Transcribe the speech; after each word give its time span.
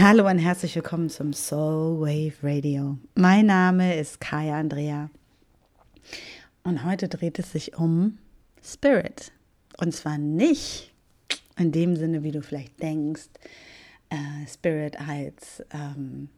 Hallo 0.00 0.28
und 0.28 0.38
herzlich 0.38 0.76
willkommen 0.76 1.10
zum 1.10 1.32
Soul 1.32 1.98
Wave 1.98 2.34
Radio. 2.44 2.98
Mein 3.16 3.46
Name 3.46 3.96
ist 3.96 4.20
Kaya 4.20 4.56
Andrea 4.56 5.10
und 6.62 6.84
heute 6.84 7.08
dreht 7.08 7.40
es 7.40 7.50
sich 7.50 7.76
um 7.76 8.16
Spirit. 8.62 9.32
Und 9.76 9.92
zwar 9.92 10.16
nicht 10.16 10.94
in 11.58 11.72
dem 11.72 11.96
Sinne, 11.96 12.22
wie 12.22 12.30
du 12.30 12.42
vielleicht 12.42 12.80
denkst, 12.80 13.26
äh, 14.10 14.46
Spirit 14.46 15.00
als 15.00 15.64
ähm, 15.72 16.28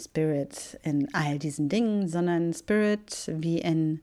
Spirit 0.00 0.78
in 0.84 1.12
all 1.14 1.40
diesen 1.40 1.68
Dingen, 1.68 2.06
sondern 2.06 2.54
Spirit 2.54 3.28
wie 3.34 3.58
in 3.58 4.02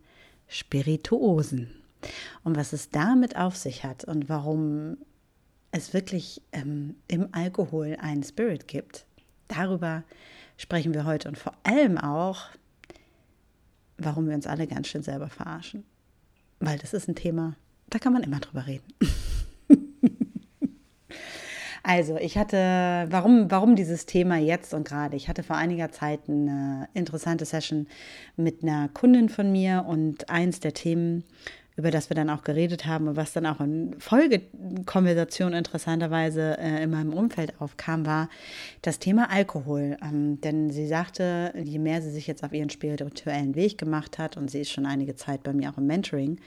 Spirituosen. 0.49 1.69
Und 2.43 2.57
was 2.57 2.73
es 2.73 2.89
damit 2.89 3.37
auf 3.37 3.55
sich 3.55 3.85
hat 3.85 4.03
und 4.03 4.27
warum 4.27 4.97
es 5.71 5.93
wirklich 5.93 6.41
ähm, 6.51 6.95
im 7.07 7.29
Alkohol 7.31 7.97
einen 7.99 8.23
Spirit 8.23 8.67
gibt, 8.67 9.05
darüber 9.47 10.03
sprechen 10.57 10.93
wir 10.93 11.05
heute 11.05 11.27
und 11.27 11.37
vor 11.37 11.53
allem 11.63 11.97
auch, 11.97 12.49
warum 13.97 14.27
wir 14.27 14.35
uns 14.35 14.47
alle 14.47 14.67
ganz 14.67 14.87
schön 14.87 15.03
selber 15.03 15.29
verarschen. 15.29 15.83
Weil 16.59 16.77
das 16.77 16.93
ist 16.93 17.07
ein 17.07 17.15
Thema, 17.15 17.55
da 17.89 17.99
kann 17.99 18.13
man 18.13 18.23
immer 18.23 18.39
drüber 18.39 18.67
reden. 18.67 18.85
also, 21.83 22.17
ich 22.17 22.37
hatte, 22.37 22.57
warum, 23.09 23.49
warum 23.49 23.75
dieses 23.75 24.05
Thema 24.05 24.37
jetzt 24.37 24.73
und 24.73 24.87
gerade? 24.87 25.15
Ich 25.15 25.27
hatte 25.27 25.41
vor 25.41 25.55
einiger 25.55 25.91
Zeit 25.91 26.21
eine 26.27 26.87
interessante 26.93 27.45
Session 27.45 27.87
mit 28.37 28.61
einer 28.61 28.89
Kundin 28.89 29.29
von 29.29 29.51
mir 29.51 29.85
und 29.87 30.29
eins 30.29 30.59
der 30.59 30.73
Themen, 30.73 31.23
über 31.81 31.89
das 31.89 32.11
wir 32.11 32.15
dann 32.15 32.29
auch 32.29 32.43
geredet 32.43 32.85
haben 32.85 33.07
und 33.07 33.15
was 33.15 33.33
dann 33.33 33.47
auch 33.47 33.59
in 33.59 33.95
Folgekonversation 33.99 35.53
interessanterweise 35.53 36.55
äh, 36.59 36.83
in 36.83 36.91
meinem 36.91 37.11
Umfeld 37.11 37.59
aufkam, 37.59 38.05
war 38.05 38.29
das 38.83 38.99
Thema 38.99 39.31
Alkohol. 39.31 39.97
Ähm, 40.03 40.39
denn 40.41 40.69
sie 40.69 40.85
sagte, 40.85 41.51
je 41.55 41.79
mehr 41.79 42.03
sie 42.03 42.11
sich 42.11 42.27
jetzt 42.27 42.43
auf 42.43 42.53
ihren 42.53 42.69
spirituellen 42.69 43.55
Weg 43.55 43.79
gemacht 43.79 44.19
hat, 44.19 44.37
und 44.37 44.51
sie 44.51 44.61
ist 44.61 44.71
schon 44.71 44.85
einige 44.85 45.15
Zeit 45.15 45.41
bei 45.41 45.53
mir 45.53 45.71
auch 45.71 45.79
im 45.79 45.87
Mentoring, 45.87 46.39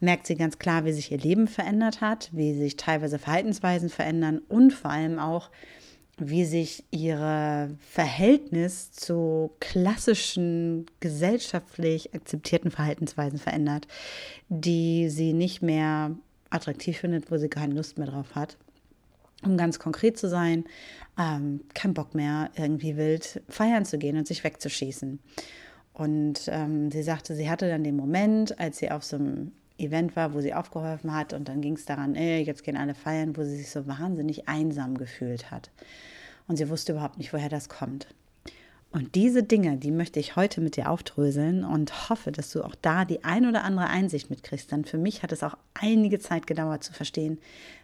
merkt 0.00 0.26
sie 0.26 0.34
ganz 0.34 0.58
klar, 0.58 0.86
wie 0.86 0.92
sich 0.92 1.12
ihr 1.12 1.18
Leben 1.18 1.46
verändert 1.46 2.00
hat, 2.00 2.30
wie 2.32 2.54
sich 2.54 2.76
teilweise 2.76 3.18
Verhaltensweisen 3.18 3.90
verändern 3.90 4.40
und 4.48 4.72
vor 4.72 4.90
allem 4.90 5.18
auch, 5.18 5.50
wie 6.18 6.44
sich 6.44 6.84
ihr 6.90 7.70
Verhältnis 7.80 8.92
zu 8.92 9.50
klassischen 9.60 10.86
gesellschaftlich 11.00 12.14
akzeptierten 12.14 12.70
Verhaltensweisen 12.70 13.38
verändert, 13.38 13.88
die 14.48 15.08
sie 15.08 15.32
nicht 15.32 15.62
mehr 15.62 16.12
attraktiv 16.50 16.98
findet, 16.98 17.30
wo 17.30 17.36
sie 17.36 17.48
keine 17.48 17.74
Lust 17.74 17.98
mehr 17.98 18.06
drauf 18.06 18.34
hat. 18.34 18.56
Um 19.44 19.56
ganz 19.56 19.78
konkret 19.78 20.16
zu 20.16 20.28
sein, 20.28 20.64
ähm, 21.18 21.60
kein 21.74 21.94
Bock 21.94 22.14
mehr, 22.14 22.50
irgendwie 22.56 22.96
wild 22.96 23.42
feiern 23.48 23.84
zu 23.84 23.98
gehen 23.98 24.16
und 24.16 24.26
sich 24.26 24.44
wegzuschießen. 24.44 25.18
Und 25.92 26.48
ähm, 26.48 26.90
sie 26.90 27.02
sagte, 27.02 27.34
sie 27.34 27.50
hatte 27.50 27.68
dann 27.68 27.84
den 27.84 27.96
Moment, 27.96 28.58
als 28.58 28.78
sie 28.78 28.90
auf 28.90 29.04
so 29.04 29.16
einem 29.16 29.52
Event 29.78 30.14
war, 30.16 30.34
wo 30.34 30.40
sie 30.40 30.54
aufgeholfen 30.54 31.14
hat 31.14 31.32
und 31.32 31.48
dann 31.48 31.60
ging 31.60 31.74
es 31.74 31.84
daran, 31.84 32.14
ey, 32.14 32.42
jetzt 32.42 32.62
gehen 32.62 32.76
alle 32.76 32.94
feiern, 32.94 33.36
wo 33.36 33.42
sie 33.42 33.56
sich 33.56 33.70
so 33.70 33.86
wahnsinnig 33.86 34.48
einsam 34.48 34.96
gefühlt 34.96 35.50
hat. 35.50 35.70
Und 36.46 36.56
sie 36.56 36.68
wusste 36.68 36.92
überhaupt 36.92 37.18
nicht, 37.18 37.32
woher 37.32 37.48
das 37.48 37.68
kommt. 37.68 38.06
Und 38.94 39.16
diese 39.16 39.42
Dinge, 39.42 39.76
die 39.76 39.90
möchte 39.90 40.20
ich 40.20 40.36
heute 40.36 40.60
mit 40.60 40.76
dir 40.76 40.88
aufdröseln 40.88 41.64
und 41.64 42.08
hoffe, 42.08 42.30
dass 42.30 42.52
du 42.52 42.62
auch 42.62 42.76
da 42.80 43.04
die 43.04 43.24
ein 43.24 43.44
oder 43.44 43.64
andere 43.64 43.88
Einsicht 43.88 44.30
mitkriegst. 44.30 44.70
Denn 44.70 44.84
für 44.84 44.98
mich 44.98 45.24
hat 45.24 45.32
es 45.32 45.42
auch 45.42 45.56
einige 45.74 46.20
Zeit 46.20 46.46
gedauert 46.46 46.84
zu 46.84 46.92
verstehen, 46.92 47.38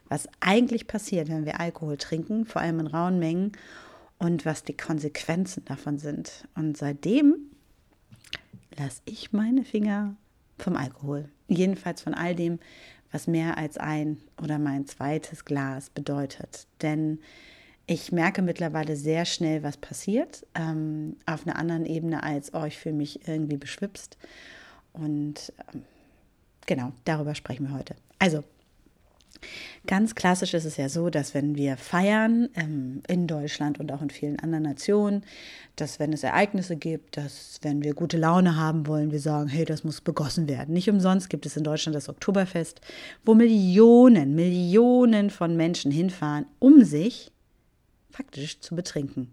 was 0.09 0.29
eigentlich 0.39 0.87
passiert, 0.87 1.29
wenn 1.29 1.47
wir 1.47 1.59
Alkohol 1.59 1.97
trinken, 1.97 2.47
vor 2.47 2.63
allem 2.63 2.79
in 2.79 2.87
rauen 2.87 3.19
Mengen 3.19 3.51
und 4.19 4.47
was 4.47 4.63
die 4.63 4.77
Konsequenzen 4.77 5.65
davon 5.65 5.99
sind. 5.99 6.47
Und 6.55 6.77
seitdem 6.77 7.35
lasse 8.79 9.03
ich 9.05 9.33
meine 9.33 9.65
Finger 9.65 10.15
vom 10.59 10.77
Alkohol. 10.77 11.29
Jedenfalls 11.51 12.01
von 12.01 12.15
all 12.15 12.35
dem, 12.35 12.59
was 13.13 13.27
mehr 13.27 13.59
als 13.59 13.77
ein 13.77 14.19
oder 14.41 14.59
mein 14.59 14.87
zweites 14.87 15.45
Glas 15.45 15.91
bedeutet. 15.91 16.67
Denn 16.81 17.19
ich 17.87 18.13
merke 18.13 18.41
mittlerweile 18.41 18.95
sehr 18.95 19.25
schnell, 19.25 19.65
was 19.65 19.77
passiert, 19.77 20.47
ähm, 20.55 21.17
auf 21.27 21.45
einer 21.45 21.57
anderen 21.57 21.87
Ebene 21.87 22.23
als, 22.23 22.55
oh, 22.55 22.65
ich 22.65 22.79
fühle 22.79 22.95
mich 22.95 23.27
irgendwie 23.27 23.57
beschwipst. 23.57 24.17
Und 24.93 25.53
ähm, 25.75 25.83
genau, 26.67 26.93
darüber 27.05 27.35
sprechen 27.35 27.69
wir 27.69 27.77
heute. 27.77 27.97
Also, 28.21 28.45
Ganz 29.87 30.15
klassisch 30.15 30.55
ist 30.55 30.65
es 30.65 30.77
ja 30.77 30.89
so, 30.89 31.11
dass 31.11 31.35
wenn 31.35 31.57
wir 31.57 31.77
feiern, 31.77 32.49
ähm, 32.55 33.03
in 33.09 33.27
Deutschland 33.27 33.81
und 33.81 33.91
auch 33.93 34.03
in 34.03 34.11
vielen 34.11 34.39
anderen 34.39 34.65
Nationen, 34.65 35.25
dass 35.77 35.99
wenn 35.99 36.13
es 36.13 36.23
Ereignisse 36.23 36.77
gibt, 36.77 37.17
dass 37.17 37.59
wenn 37.63 37.83
wir 37.83 37.95
gute 37.95 38.19
Laune 38.19 38.57
haben 38.57 38.87
wollen, 38.87 39.11
wir 39.11 39.21
sagen, 39.21 39.49
hey, 39.49 39.65
das 39.65 39.85
muss 39.85 40.01
begossen 40.01 40.49
werden. 40.49 40.75
Nicht 40.75 40.91
umsonst 40.91 41.31
gibt 41.31 41.47
es 41.47 41.57
in 41.57 41.65
Deutschland 41.65 41.97
das 41.97 42.09
Oktoberfest, 42.09 42.81
wo 43.25 43.35
Millionen, 43.35 44.35
Millionen 44.35 45.31
von 45.31 45.57
Menschen 45.57 45.91
hinfahren, 45.91 46.47
um 46.59 46.85
sich 46.85 47.33
faktisch 48.11 48.61
zu 48.61 48.75
betrinken. 48.75 49.33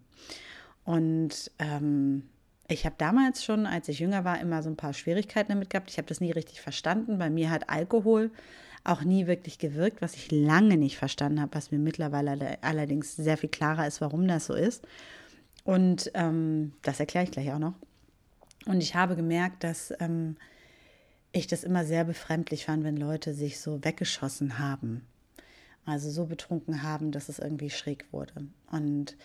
Und 0.85 1.51
ähm, 1.59 2.23
ich 2.69 2.85
habe 2.85 2.95
damals 2.97 3.43
schon, 3.43 3.65
als 3.65 3.87
ich 3.87 3.99
jünger 3.99 4.25
war, 4.25 4.39
immer 4.39 4.61
so 4.61 4.69
ein 4.69 4.75
paar 4.75 4.93
Schwierigkeiten 4.93 5.51
damit 5.51 5.69
gehabt. 5.69 5.89
Ich 5.89 5.97
habe 5.97 6.07
das 6.07 6.21
nie 6.21 6.31
richtig 6.31 6.61
verstanden. 6.61 7.17
Bei 7.17 7.29
mir 7.29 7.49
hat 7.49 7.69
Alkohol 7.69 8.31
auch 8.87 9.03
nie 9.03 9.27
wirklich 9.27 9.59
gewirkt, 9.59 10.01
was 10.01 10.15
ich 10.15 10.31
lange 10.31 10.77
nicht 10.77 10.97
verstanden 10.97 11.41
habe, 11.41 11.55
was 11.55 11.71
mir 11.71 11.79
mittlerweile 11.79 12.61
allerdings 12.63 13.15
sehr 13.15 13.37
viel 13.37 13.49
klarer 13.49 13.87
ist, 13.87 14.01
warum 14.01 14.27
das 14.27 14.45
so 14.45 14.53
ist. 14.53 14.87
Und 15.63 16.11
ähm, 16.13 16.73
das 16.81 16.99
erkläre 16.99 17.25
ich 17.25 17.31
gleich 17.31 17.51
auch 17.51 17.59
noch. 17.59 17.73
Und 18.65 18.81
ich 18.81 18.95
habe 18.95 19.15
gemerkt, 19.15 19.63
dass 19.63 19.93
ähm, 19.99 20.37
ich 21.31 21.47
das 21.47 21.63
immer 21.63 21.85
sehr 21.85 22.05
befremdlich 22.05 22.65
fand, 22.65 22.83
wenn 22.83 22.97
Leute 22.97 23.33
sich 23.33 23.59
so 23.59 23.83
weggeschossen 23.83 24.59
haben. 24.59 25.05
Also 25.85 26.09
so 26.09 26.25
betrunken 26.25 26.83
haben, 26.83 27.11
dass 27.11 27.29
es 27.29 27.39
irgendwie 27.39 27.69
schräg 27.69 28.05
wurde. 28.11 28.47
Und 28.71 29.15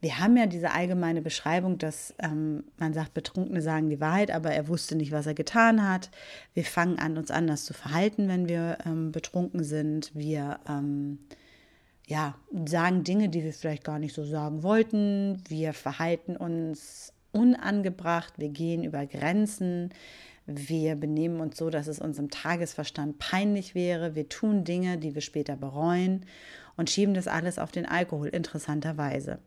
wir 0.00 0.18
haben 0.20 0.36
ja 0.36 0.46
diese 0.46 0.70
allgemeine 0.70 1.22
Beschreibung, 1.22 1.78
dass 1.78 2.14
ähm, 2.20 2.64
man 2.76 2.94
sagt, 2.94 3.14
Betrunkene 3.14 3.60
sagen 3.60 3.90
die 3.90 4.00
Wahrheit, 4.00 4.30
aber 4.30 4.50
er 4.50 4.68
wusste 4.68 4.94
nicht, 4.94 5.10
was 5.10 5.26
er 5.26 5.34
getan 5.34 5.88
hat. 5.88 6.10
Wir 6.54 6.64
fangen 6.64 6.98
an, 6.98 7.18
uns 7.18 7.30
anders 7.30 7.64
zu 7.64 7.74
verhalten, 7.74 8.28
wenn 8.28 8.48
wir 8.48 8.78
ähm, 8.86 9.10
betrunken 9.10 9.64
sind. 9.64 10.14
Wir 10.14 10.60
ähm, 10.68 11.18
ja, 12.06 12.36
sagen 12.66 13.02
Dinge, 13.02 13.28
die 13.28 13.42
wir 13.42 13.52
vielleicht 13.52 13.84
gar 13.84 13.98
nicht 13.98 14.14
so 14.14 14.24
sagen 14.24 14.62
wollten. 14.62 15.42
Wir 15.48 15.72
verhalten 15.72 16.36
uns 16.36 17.12
unangebracht. 17.32 18.34
Wir 18.38 18.50
gehen 18.50 18.84
über 18.84 19.04
Grenzen. 19.04 19.90
Wir 20.46 20.94
benehmen 20.94 21.40
uns 21.40 21.58
so, 21.58 21.70
dass 21.70 21.88
es 21.88 21.98
unserem 21.98 22.30
Tagesverstand 22.30 23.18
peinlich 23.18 23.74
wäre. 23.74 24.14
Wir 24.14 24.28
tun 24.28 24.64
Dinge, 24.64 24.96
die 24.96 25.14
wir 25.14 25.22
später 25.22 25.56
bereuen 25.56 26.24
und 26.76 26.88
schieben 26.88 27.14
das 27.14 27.26
alles 27.26 27.58
auf 27.58 27.72
den 27.72 27.84
Alkohol, 27.84 28.28
interessanterweise. 28.28 29.40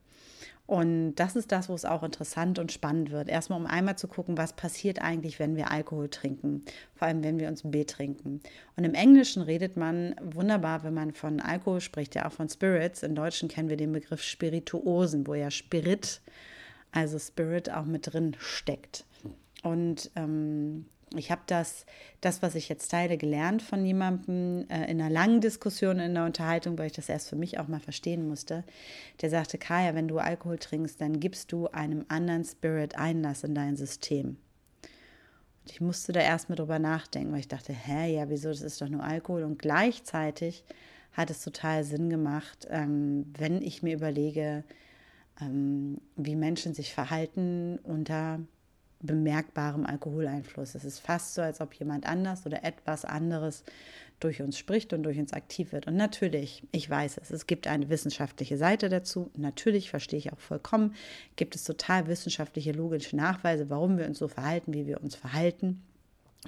Und 0.71 1.15
das 1.15 1.35
ist 1.35 1.51
das, 1.51 1.67
wo 1.67 1.73
es 1.73 1.83
auch 1.83 2.01
interessant 2.01 2.57
und 2.57 2.71
spannend 2.71 3.11
wird. 3.11 3.27
Erstmal, 3.27 3.59
um 3.59 3.65
einmal 3.65 3.97
zu 3.97 4.07
gucken, 4.07 4.37
was 4.37 4.53
passiert 4.53 5.01
eigentlich, 5.01 5.37
wenn 5.37 5.57
wir 5.57 5.69
Alkohol 5.69 6.07
trinken, 6.07 6.63
vor 6.95 7.09
allem 7.09 7.25
wenn 7.25 7.39
wir 7.39 7.49
uns 7.49 7.63
betrinken. 7.63 8.39
Und 8.77 8.85
im 8.85 8.93
Englischen 8.93 9.41
redet 9.41 9.75
man 9.75 10.15
wunderbar, 10.21 10.85
wenn 10.85 10.93
man 10.93 11.11
von 11.11 11.41
Alkohol 11.41 11.81
spricht, 11.81 12.15
ja 12.15 12.25
auch 12.25 12.31
von 12.31 12.47
Spirits. 12.47 13.03
Im 13.03 13.15
Deutschen 13.15 13.49
kennen 13.49 13.67
wir 13.67 13.75
den 13.75 13.91
Begriff 13.91 14.23
Spirituosen, 14.23 15.27
wo 15.27 15.33
ja 15.33 15.51
Spirit, 15.51 16.21
also 16.93 17.19
Spirit 17.19 17.69
auch 17.69 17.83
mit 17.83 18.13
drin 18.13 18.37
steckt. 18.39 19.03
Und 19.63 20.09
ähm, 20.15 20.85
ich 21.15 21.31
habe 21.31 21.41
das, 21.45 21.85
das, 22.21 22.41
was 22.41 22.55
ich 22.55 22.69
jetzt 22.69 22.89
teile, 22.89 23.17
gelernt 23.17 23.61
von 23.61 23.85
jemandem 23.85 24.65
äh, 24.69 24.89
in 24.89 25.01
einer 25.01 25.09
langen 25.09 25.41
Diskussion, 25.41 25.99
in 25.99 26.13
der 26.13 26.25
Unterhaltung, 26.25 26.77
weil 26.77 26.87
ich 26.87 26.93
das 26.93 27.09
erst 27.09 27.29
für 27.29 27.35
mich 27.35 27.59
auch 27.59 27.67
mal 27.67 27.79
verstehen 27.79 28.27
musste. 28.27 28.63
Der 29.21 29.29
sagte, 29.29 29.57
Kaya, 29.57 29.93
wenn 29.93 30.07
du 30.07 30.19
Alkohol 30.19 30.57
trinkst, 30.57 31.01
dann 31.01 31.19
gibst 31.19 31.51
du 31.51 31.67
einem 31.67 32.05
anderen 32.07 32.45
Spirit 32.45 32.97
Einlass 32.97 33.43
in 33.43 33.55
dein 33.55 33.75
System. 33.75 34.37
Und 35.63 35.71
ich 35.71 35.81
musste 35.81 36.13
da 36.13 36.21
erst 36.21 36.49
mal 36.49 36.55
drüber 36.55 36.79
nachdenken, 36.79 37.33
weil 37.33 37.41
ich 37.41 37.47
dachte, 37.47 37.73
hä, 37.73 38.15
ja, 38.15 38.29
wieso, 38.29 38.49
das 38.49 38.61
ist 38.61 38.81
doch 38.81 38.89
nur 38.89 39.03
Alkohol. 39.03 39.43
Und 39.43 39.59
gleichzeitig 39.59 40.63
hat 41.11 41.29
es 41.29 41.43
total 41.43 41.83
Sinn 41.83 42.09
gemacht, 42.09 42.67
ähm, 42.69 43.25
wenn 43.37 43.61
ich 43.61 43.83
mir 43.83 43.93
überlege, 43.95 44.63
ähm, 45.41 45.99
wie 46.15 46.37
Menschen 46.37 46.73
sich 46.73 46.93
verhalten 46.93 47.79
unter 47.83 48.39
bemerkbarem 49.01 49.85
Alkoholeinfluss. 49.85 50.75
Es 50.75 50.83
ist 50.85 50.99
fast 50.99 51.33
so, 51.33 51.41
als 51.41 51.61
ob 51.61 51.73
jemand 51.73 52.05
anders 52.05 52.45
oder 52.45 52.63
etwas 52.63 53.05
anderes 53.05 53.63
durch 54.19 54.41
uns 54.41 54.57
spricht 54.57 54.93
und 54.93 55.03
durch 55.03 55.17
uns 55.17 55.33
aktiv 55.33 55.71
wird. 55.71 55.87
Und 55.87 55.95
natürlich, 55.95 56.63
ich 56.71 56.89
weiß 56.89 57.17
es, 57.21 57.31
es 57.31 57.47
gibt 57.47 57.67
eine 57.67 57.89
wissenschaftliche 57.89 58.57
Seite 58.57 58.89
dazu. 58.89 59.31
Natürlich 59.35 59.89
verstehe 59.89 60.19
ich 60.19 60.31
auch 60.31 60.39
vollkommen, 60.39 60.93
gibt 61.35 61.55
es 61.55 61.63
total 61.63 62.07
wissenschaftliche, 62.07 62.71
logische 62.71 63.15
Nachweise, 63.15 63.69
warum 63.69 63.97
wir 63.97 64.05
uns 64.05 64.19
so 64.19 64.27
verhalten, 64.27 64.73
wie 64.73 64.85
wir 64.85 65.01
uns 65.01 65.15
verhalten. 65.15 65.81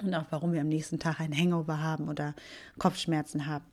Und 0.01 0.13
auch 0.15 0.25
warum 0.31 0.53
wir 0.53 0.61
am 0.61 0.69
nächsten 0.69 0.97
Tag 0.99 1.19
ein 1.19 1.37
Hangover 1.37 1.81
haben 1.81 2.09
oder 2.09 2.33
Kopfschmerzen 2.79 3.45
haben. 3.45 3.65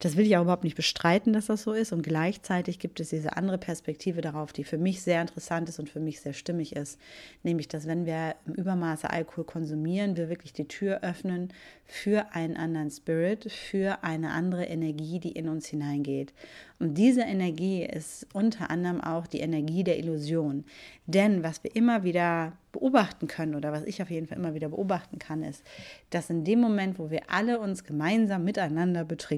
Das 0.00 0.16
will 0.16 0.26
ich 0.26 0.36
auch 0.36 0.42
überhaupt 0.42 0.62
nicht 0.62 0.76
bestreiten, 0.76 1.32
dass 1.32 1.46
das 1.46 1.62
so 1.62 1.72
ist. 1.72 1.92
Und 1.92 2.02
gleichzeitig 2.02 2.78
gibt 2.78 3.00
es 3.00 3.10
diese 3.10 3.36
andere 3.36 3.58
Perspektive 3.58 4.20
darauf, 4.20 4.52
die 4.52 4.62
für 4.62 4.78
mich 4.78 5.02
sehr 5.02 5.20
interessant 5.20 5.68
ist 5.68 5.80
und 5.80 5.88
für 5.88 5.98
mich 5.98 6.20
sehr 6.20 6.34
stimmig 6.34 6.76
ist. 6.76 7.00
Nämlich, 7.42 7.66
dass 7.66 7.86
wenn 7.86 8.06
wir 8.06 8.36
im 8.46 8.54
Übermaße 8.54 9.10
Alkohol 9.10 9.44
konsumieren, 9.44 10.16
wir 10.16 10.28
wirklich 10.28 10.52
die 10.52 10.68
Tür 10.68 11.00
öffnen 11.02 11.52
für 11.84 12.32
einen 12.32 12.56
anderen 12.56 12.90
Spirit, 12.90 13.50
für 13.50 14.04
eine 14.04 14.30
andere 14.30 14.66
Energie, 14.66 15.18
die 15.18 15.32
in 15.32 15.48
uns 15.48 15.66
hineingeht. 15.66 16.32
Und 16.78 16.94
diese 16.94 17.22
Energie 17.22 17.82
ist 17.82 18.26
unter 18.32 18.70
anderem 18.70 19.00
auch 19.00 19.26
die 19.26 19.40
Energie 19.40 19.82
der 19.82 19.98
Illusion. 19.98 20.64
Denn 21.06 21.42
was 21.42 21.64
wir 21.64 21.74
immer 21.74 22.04
wieder 22.04 22.52
beobachten 22.70 23.26
können 23.26 23.54
oder 23.54 23.72
was 23.72 23.84
ich 23.84 24.00
auf 24.02 24.10
jeden 24.10 24.26
Fall 24.26 24.38
immer 24.38 24.54
wieder 24.54 24.68
beobachten 24.68 25.18
kann, 25.18 25.42
ist, 25.42 25.64
dass 26.10 26.30
in 26.30 26.44
dem 26.44 26.60
Moment, 26.60 26.98
wo 26.98 27.10
wir 27.10 27.22
alle 27.28 27.58
uns 27.58 27.82
gemeinsam 27.82 28.44
miteinander 28.44 29.04
betrinken, 29.04 29.37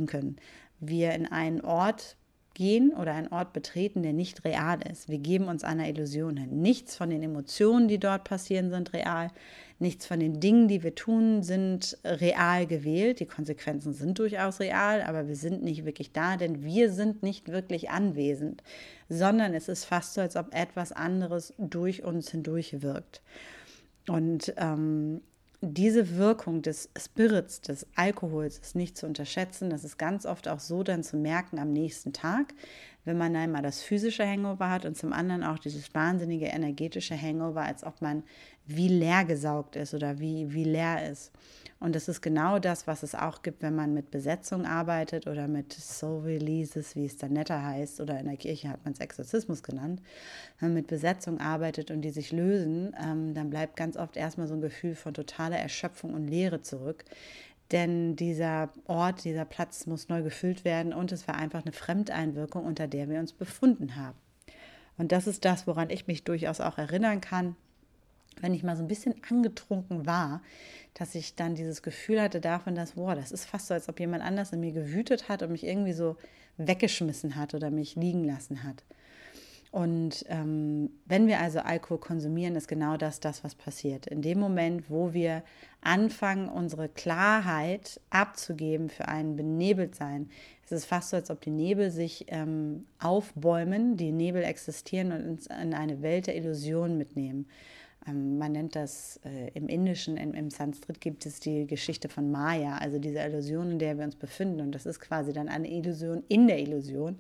wir 0.80 1.12
in 1.12 1.26
einen 1.26 1.60
Ort 1.60 2.16
gehen 2.54 2.92
oder 2.92 3.14
einen 3.14 3.28
Ort 3.28 3.52
betreten, 3.52 4.02
der 4.02 4.12
nicht 4.12 4.44
real 4.44 4.80
ist. 4.90 5.08
Wir 5.08 5.18
geben 5.18 5.46
uns 5.46 5.64
einer 5.64 5.88
Illusion 5.88 6.36
hin. 6.36 6.60
Nichts 6.60 6.96
von 6.96 7.10
den 7.10 7.22
Emotionen, 7.22 7.88
die 7.88 7.98
dort 7.98 8.24
passieren, 8.24 8.70
sind 8.70 8.92
real. 8.92 9.30
Nichts 9.78 10.04
von 10.04 10.20
den 10.20 10.40
Dingen, 10.40 10.68
die 10.68 10.82
wir 10.82 10.94
tun, 10.94 11.42
sind 11.42 11.96
real 12.04 12.66
gewählt. 12.66 13.20
Die 13.20 13.26
Konsequenzen 13.26 13.94
sind 13.94 14.18
durchaus 14.18 14.60
real, 14.60 15.00
aber 15.02 15.26
wir 15.26 15.36
sind 15.36 15.62
nicht 15.62 15.86
wirklich 15.86 16.12
da, 16.12 16.36
denn 16.36 16.62
wir 16.62 16.92
sind 16.92 17.22
nicht 17.22 17.48
wirklich 17.48 17.90
anwesend, 17.90 18.62
sondern 19.08 19.54
es 19.54 19.68
ist 19.68 19.84
fast 19.84 20.14
so, 20.14 20.20
als 20.20 20.36
ob 20.36 20.54
etwas 20.54 20.92
anderes 20.92 21.54
durch 21.56 22.04
uns 22.04 22.30
hindurch 22.30 22.82
wirkt. 22.82 23.22
Und 24.06 24.52
ähm, 24.56 25.22
diese 25.62 26.16
Wirkung 26.16 26.62
des 26.62 26.88
Spirits, 26.98 27.60
des 27.60 27.86
Alkohols 27.94 28.58
ist 28.58 28.74
nicht 28.74 28.96
zu 28.96 29.06
unterschätzen. 29.06 29.68
Das 29.68 29.84
ist 29.84 29.98
ganz 29.98 30.24
oft 30.24 30.48
auch 30.48 30.60
so 30.60 30.82
dann 30.82 31.02
zu 31.02 31.18
merken 31.18 31.58
am 31.58 31.72
nächsten 31.72 32.14
Tag, 32.14 32.54
wenn 33.04 33.18
man 33.18 33.36
einmal 33.36 33.62
das 33.62 33.82
physische 33.82 34.26
Hangover 34.26 34.70
hat 34.70 34.86
und 34.86 34.96
zum 34.96 35.12
anderen 35.12 35.44
auch 35.44 35.58
dieses 35.58 35.94
wahnsinnige 35.94 36.46
energetische 36.46 37.20
Hangover, 37.20 37.62
als 37.62 37.84
ob 37.84 38.00
man 38.00 38.22
wie 38.66 38.88
leer 38.88 39.24
gesaugt 39.24 39.76
ist 39.76 39.92
oder 39.92 40.18
wie, 40.18 40.52
wie 40.52 40.64
leer 40.64 41.10
ist. 41.10 41.30
Und 41.80 41.96
das 41.96 42.08
ist 42.08 42.20
genau 42.20 42.58
das, 42.58 42.86
was 42.86 43.02
es 43.02 43.14
auch 43.14 43.40
gibt, 43.40 43.62
wenn 43.62 43.74
man 43.74 43.94
mit 43.94 44.10
Besetzung 44.10 44.66
arbeitet 44.66 45.26
oder 45.26 45.48
mit 45.48 45.72
Soul 45.72 46.24
Releases, 46.24 46.94
wie 46.94 47.06
es 47.06 47.16
dann 47.16 47.32
netter 47.32 47.64
heißt, 47.64 48.02
oder 48.02 48.20
in 48.20 48.26
der 48.26 48.36
Kirche 48.36 48.68
hat 48.68 48.84
man 48.84 48.92
es 48.92 49.00
Exorzismus 49.00 49.62
genannt. 49.62 50.02
Wenn 50.58 50.68
man 50.68 50.74
mit 50.74 50.88
Besetzung 50.88 51.40
arbeitet 51.40 51.90
und 51.90 52.02
die 52.02 52.10
sich 52.10 52.32
lösen, 52.32 52.94
ähm, 53.02 53.32
dann 53.32 53.48
bleibt 53.48 53.76
ganz 53.76 53.96
oft 53.96 54.18
erstmal 54.18 54.46
so 54.46 54.54
ein 54.54 54.60
Gefühl 54.60 54.94
von 54.94 55.14
totaler 55.14 55.56
Erschöpfung 55.56 56.12
und 56.12 56.28
Leere 56.28 56.60
zurück. 56.60 57.06
Denn 57.72 58.14
dieser 58.14 58.68
Ort, 58.84 59.24
dieser 59.24 59.46
Platz 59.46 59.86
muss 59.86 60.10
neu 60.10 60.22
gefüllt 60.22 60.66
werden 60.66 60.92
und 60.92 61.12
es 61.12 61.26
war 61.28 61.36
einfach 61.36 61.62
eine 61.62 61.72
Fremdeinwirkung, 61.72 62.66
unter 62.66 62.88
der 62.88 63.08
wir 63.08 63.20
uns 63.20 63.32
befunden 63.32 63.96
haben. 63.96 64.18
Und 64.98 65.12
das 65.12 65.26
ist 65.26 65.46
das, 65.46 65.66
woran 65.66 65.88
ich 65.88 66.06
mich 66.06 66.24
durchaus 66.24 66.60
auch 66.60 66.76
erinnern 66.76 67.22
kann, 67.22 67.56
wenn 68.40 68.54
ich 68.54 68.62
mal 68.62 68.76
so 68.76 68.82
ein 68.82 68.88
bisschen 68.88 69.14
angetrunken 69.28 70.06
war, 70.06 70.42
dass 70.94 71.14
ich 71.14 71.34
dann 71.34 71.54
dieses 71.54 71.82
Gefühl 71.82 72.20
hatte 72.20 72.40
davon, 72.40 72.74
dass, 72.74 72.92
boah, 72.92 73.14
das 73.14 73.32
ist 73.32 73.44
fast 73.44 73.68
so, 73.68 73.74
als 73.74 73.88
ob 73.88 74.00
jemand 74.00 74.22
anders 74.22 74.52
in 74.52 74.60
mir 74.60 74.72
gewütet 74.72 75.28
hat 75.28 75.42
und 75.42 75.52
mich 75.52 75.64
irgendwie 75.64 75.92
so 75.92 76.16
weggeschmissen 76.56 77.36
hat 77.36 77.54
oder 77.54 77.70
mich 77.70 77.96
liegen 77.96 78.24
lassen 78.24 78.64
hat. 78.64 78.84
Und 79.72 80.24
ähm, 80.28 80.90
wenn 81.06 81.28
wir 81.28 81.38
also 81.38 81.60
Alkohol 81.60 81.98
konsumieren, 81.98 82.56
ist 82.56 82.66
genau 82.66 82.96
das 82.96 83.20
das, 83.20 83.44
was 83.44 83.54
passiert. 83.54 84.06
In 84.08 84.20
dem 84.20 84.40
Moment, 84.40 84.90
wo 84.90 85.12
wir 85.12 85.44
anfangen, 85.80 86.48
unsere 86.48 86.88
Klarheit 86.88 88.00
abzugeben 88.10 88.88
für 88.88 89.06
ein 89.06 89.36
Benebeltsein, 89.36 90.28
ist 90.64 90.72
es 90.72 90.84
fast 90.84 91.10
so, 91.10 91.16
als 91.16 91.30
ob 91.30 91.40
die 91.40 91.50
Nebel 91.50 91.92
sich 91.92 92.26
ähm, 92.28 92.84
aufbäumen, 92.98 93.96
die 93.96 94.10
Nebel 94.10 94.42
existieren 94.42 95.12
und 95.12 95.28
uns 95.28 95.46
in 95.46 95.72
eine 95.72 96.02
Welt 96.02 96.26
der 96.26 96.36
Illusion 96.36 96.98
mitnehmen. 96.98 97.46
Ähm, 98.06 98.38
man 98.38 98.52
nennt 98.52 98.76
das 98.76 99.20
äh, 99.24 99.50
im 99.54 99.68
Indischen, 99.68 100.16
im, 100.16 100.34
im 100.34 100.50
Sanskrit 100.50 101.00
gibt 101.00 101.26
es 101.26 101.40
die 101.40 101.66
Geschichte 101.66 102.08
von 102.08 102.30
Maya, 102.30 102.78
also 102.78 102.98
diese 102.98 103.18
Illusion, 103.18 103.72
in 103.72 103.78
der 103.78 103.98
wir 103.98 104.04
uns 104.04 104.16
befinden. 104.16 104.60
Und 104.60 104.72
das 104.72 104.86
ist 104.86 105.00
quasi 105.00 105.32
dann 105.32 105.48
eine 105.48 105.70
Illusion 105.70 106.22
in 106.28 106.46
der 106.46 106.58
Illusion. 106.58 107.18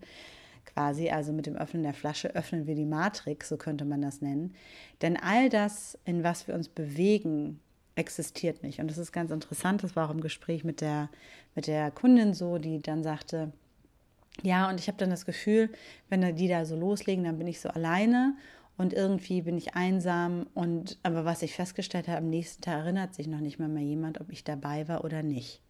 Quasi, 0.66 1.10
also 1.10 1.32
mit 1.32 1.46
dem 1.46 1.56
Öffnen 1.56 1.82
der 1.82 1.94
Flasche 1.94 2.34
öffnen 2.34 2.66
wir 2.66 2.74
die 2.74 2.84
Matrix, 2.84 3.48
so 3.48 3.56
könnte 3.56 3.84
man 3.84 4.02
das 4.02 4.20
nennen. 4.20 4.54
Denn 5.02 5.16
all 5.16 5.48
das, 5.48 5.98
in 6.04 6.22
was 6.22 6.46
wir 6.46 6.54
uns 6.54 6.68
bewegen, 6.68 7.58
existiert 7.96 8.62
nicht. 8.62 8.78
Und 8.78 8.88
das 8.88 8.98
ist 8.98 9.12
ganz 9.12 9.30
interessant. 9.30 9.82
Das 9.82 9.96
war 9.96 10.08
auch 10.08 10.14
im 10.14 10.20
Gespräch 10.20 10.64
mit 10.64 10.80
der, 10.80 11.10
mit 11.54 11.66
der 11.66 11.90
Kundin 11.90 12.34
so, 12.34 12.58
die 12.58 12.80
dann 12.80 13.02
sagte, 13.02 13.52
ja, 14.42 14.70
und 14.70 14.80
ich 14.80 14.86
habe 14.86 14.96
dann 14.96 15.10
das 15.10 15.26
Gefühl, 15.26 15.70
wenn 16.08 16.36
die 16.36 16.48
da 16.48 16.64
so 16.64 16.76
loslegen, 16.76 17.24
dann 17.24 17.38
bin 17.38 17.46
ich 17.46 17.60
so 17.60 17.68
alleine 17.68 18.36
und 18.80 18.94
irgendwie 18.94 19.42
bin 19.42 19.58
ich 19.58 19.74
einsam 19.74 20.46
und 20.54 20.96
aber 21.02 21.26
was 21.26 21.42
ich 21.42 21.54
festgestellt 21.54 22.08
habe, 22.08 22.16
am 22.16 22.30
nächsten 22.30 22.62
Tag 22.62 22.78
erinnert 22.78 23.14
sich 23.14 23.26
noch 23.26 23.40
nicht 23.40 23.58
mal 23.58 23.68
mehr 23.68 23.82
jemand, 23.82 24.22
ob 24.22 24.32
ich 24.32 24.42
dabei 24.42 24.88
war 24.88 25.04
oder 25.04 25.22
nicht. 25.22 25.60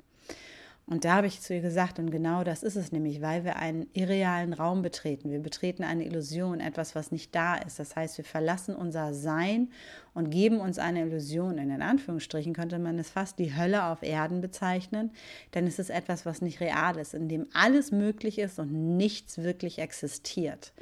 Und 0.86 1.04
da 1.04 1.16
habe 1.16 1.26
ich 1.26 1.40
zu 1.40 1.52
ihr 1.52 1.60
gesagt, 1.60 1.98
und 1.98 2.12
genau 2.12 2.44
das 2.44 2.62
ist 2.62 2.76
es 2.76 2.92
nämlich, 2.92 3.20
weil 3.20 3.44
wir 3.44 3.56
einen 3.56 3.88
irrealen 3.94 4.52
Raum 4.52 4.82
betreten. 4.82 5.30
Wir 5.30 5.40
betreten 5.40 5.82
eine 5.82 6.04
Illusion, 6.04 6.60
etwas, 6.60 6.94
was 6.94 7.10
nicht 7.10 7.34
da 7.34 7.56
ist. 7.56 7.80
Das 7.80 7.96
heißt, 7.96 8.16
wir 8.16 8.24
verlassen 8.24 8.76
unser 8.76 9.12
Sein 9.12 9.72
und 10.14 10.30
geben 10.30 10.60
uns 10.60 10.78
eine 10.78 11.02
Illusion. 11.02 11.58
In 11.58 11.68
den 11.68 11.82
Anführungsstrichen 11.82 12.52
könnte 12.52 12.78
man 12.78 12.98
es 12.98 13.10
fast 13.10 13.38
die 13.38 13.56
Hölle 13.56 13.84
auf 13.84 14.02
Erden 14.02 14.40
bezeichnen, 14.40 15.10
denn 15.54 15.66
es 15.66 15.78
ist 15.78 15.90
etwas, 15.90 16.26
was 16.26 16.42
nicht 16.42 16.60
real 16.60 16.96
ist, 16.96 17.14
in 17.14 17.28
dem 17.28 17.46
alles 17.52 17.92
möglich 17.92 18.38
ist 18.38 18.58
und 18.58 18.96
nichts 18.96 19.38
wirklich 19.38 19.78
existiert. 19.78 20.72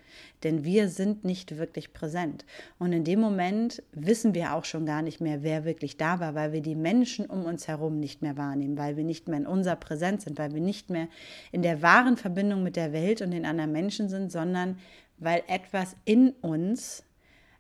Denn 0.43 0.65
wir 0.65 0.89
sind 0.89 1.25
nicht 1.25 1.59
wirklich 1.59 1.93
präsent. 1.93 2.45
Und 2.79 2.93
in 2.93 3.05
dem 3.05 3.21
Moment 3.21 3.83
wissen 3.93 4.35
wir 4.35 4.55
auch 4.55 4.65
schon 4.65 4.87
gar 4.87 5.03
nicht 5.03 5.21
mehr, 5.21 5.43
wer 5.43 5.65
wirklich 5.65 5.97
da 5.97 6.21
war, 6.21 6.35
weil 6.35 6.53
wir 6.53 6.63
die 6.63 6.77
Menschen 6.77 7.27
um 7.27 7.45
uns 7.45 7.69
herum 7.69 7.99
nicht 7.99 8.23
mehr 8.23 8.37
wahrnehmen, 8.37 8.79
weil 8.79 8.97
wir 8.97 9.05
nicht 9.05 9.29
mehr 9.29 9.39
in 9.39 9.47
unserer 9.47 9.77
Präsenz 9.77 10.25
sind, 10.25 10.39
weil 10.39 10.55
wir 10.55 10.61
nicht 10.61 10.91
mehr 10.91 11.09
in 11.53 11.63
der 11.63 11.83
wahren 11.83 12.17
Verbindung 12.17 12.63
mit 12.63 12.77
der 12.77 12.93
Welt 12.93 13.21
und 13.21 13.33
den 13.33 13.45
anderen 13.45 13.73
Menschen 13.73 14.09
sind, 14.09 14.31
sondern 14.31 14.79
weil 15.19 15.43
etwas 15.49 15.97
in 16.05 16.31
uns 16.41 17.05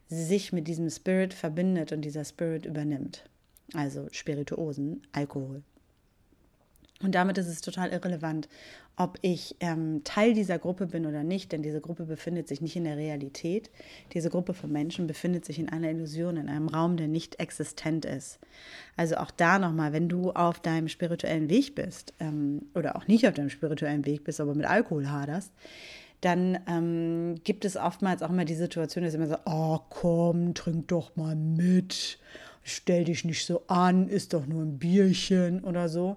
sich 0.08 0.52
mit 0.52 0.68
diesem 0.68 0.88
Spirit 0.90 1.34
verbindet 1.34 1.92
und 1.92 2.02
dieser 2.02 2.24
Spirit 2.24 2.66
übernimmt. 2.66 3.24
Also 3.74 4.08
Spirituosen, 4.10 5.02
Alkohol. 5.12 5.62
Und 7.00 7.14
damit 7.14 7.38
ist 7.38 7.46
es 7.46 7.60
total 7.60 7.90
irrelevant, 7.90 8.48
ob 8.96 9.18
ich 9.22 9.54
ähm, 9.60 10.02
Teil 10.02 10.34
dieser 10.34 10.58
Gruppe 10.58 10.88
bin 10.88 11.06
oder 11.06 11.22
nicht, 11.22 11.52
denn 11.52 11.62
diese 11.62 11.80
Gruppe 11.80 12.04
befindet 12.04 12.48
sich 12.48 12.60
nicht 12.60 12.74
in 12.74 12.82
der 12.82 12.96
Realität. 12.96 13.70
Diese 14.12 14.28
Gruppe 14.28 14.54
von 14.54 14.72
Menschen 14.72 15.06
befindet 15.06 15.44
sich 15.44 15.60
in 15.60 15.68
einer 15.68 15.90
Illusion, 15.90 16.36
in 16.36 16.48
einem 16.48 16.66
Raum, 16.66 16.96
der 16.96 17.06
nicht 17.06 17.38
existent 17.38 18.04
ist. 18.04 18.40
Also 18.96 19.16
auch 19.18 19.30
da 19.30 19.60
nochmal, 19.60 19.92
wenn 19.92 20.08
du 20.08 20.32
auf 20.32 20.58
deinem 20.58 20.88
spirituellen 20.88 21.48
Weg 21.48 21.76
bist 21.76 22.12
ähm, 22.18 22.62
oder 22.74 22.96
auch 22.96 23.06
nicht 23.06 23.28
auf 23.28 23.34
deinem 23.34 23.50
spirituellen 23.50 24.04
Weg 24.04 24.24
bist, 24.24 24.40
aber 24.40 24.56
mit 24.56 24.66
Alkohol 24.66 25.08
haderst, 25.08 25.52
dann 26.20 26.58
ähm, 26.68 27.36
gibt 27.44 27.64
es 27.64 27.76
oftmals 27.76 28.22
auch 28.22 28.30
immer 28.30 28.44
die 28.44 28.54
Situation, 28.54 29.04
dass 29.04 29.14
immer 29.14 29.28
so, 29.28 29.36
oh 29.44 29.78
komm, 29.88 30.54
trink 30.54 30.88
doch 30.88 31.14
mal 31.16 31.36
mit, 31.36 32.18
stell 32.62 33.04
dich 33.04 33.24
nicht 33.24 33.46
so 33.46 33.62
an, 33.68 34.08
ist 34.08 34.34
doch 34.34 34.46
nur 34.46 34.62
ein 34.62 34.78
Bierchen 34.78 35.62
oder 35.62 35.88
so. 35.88 36.16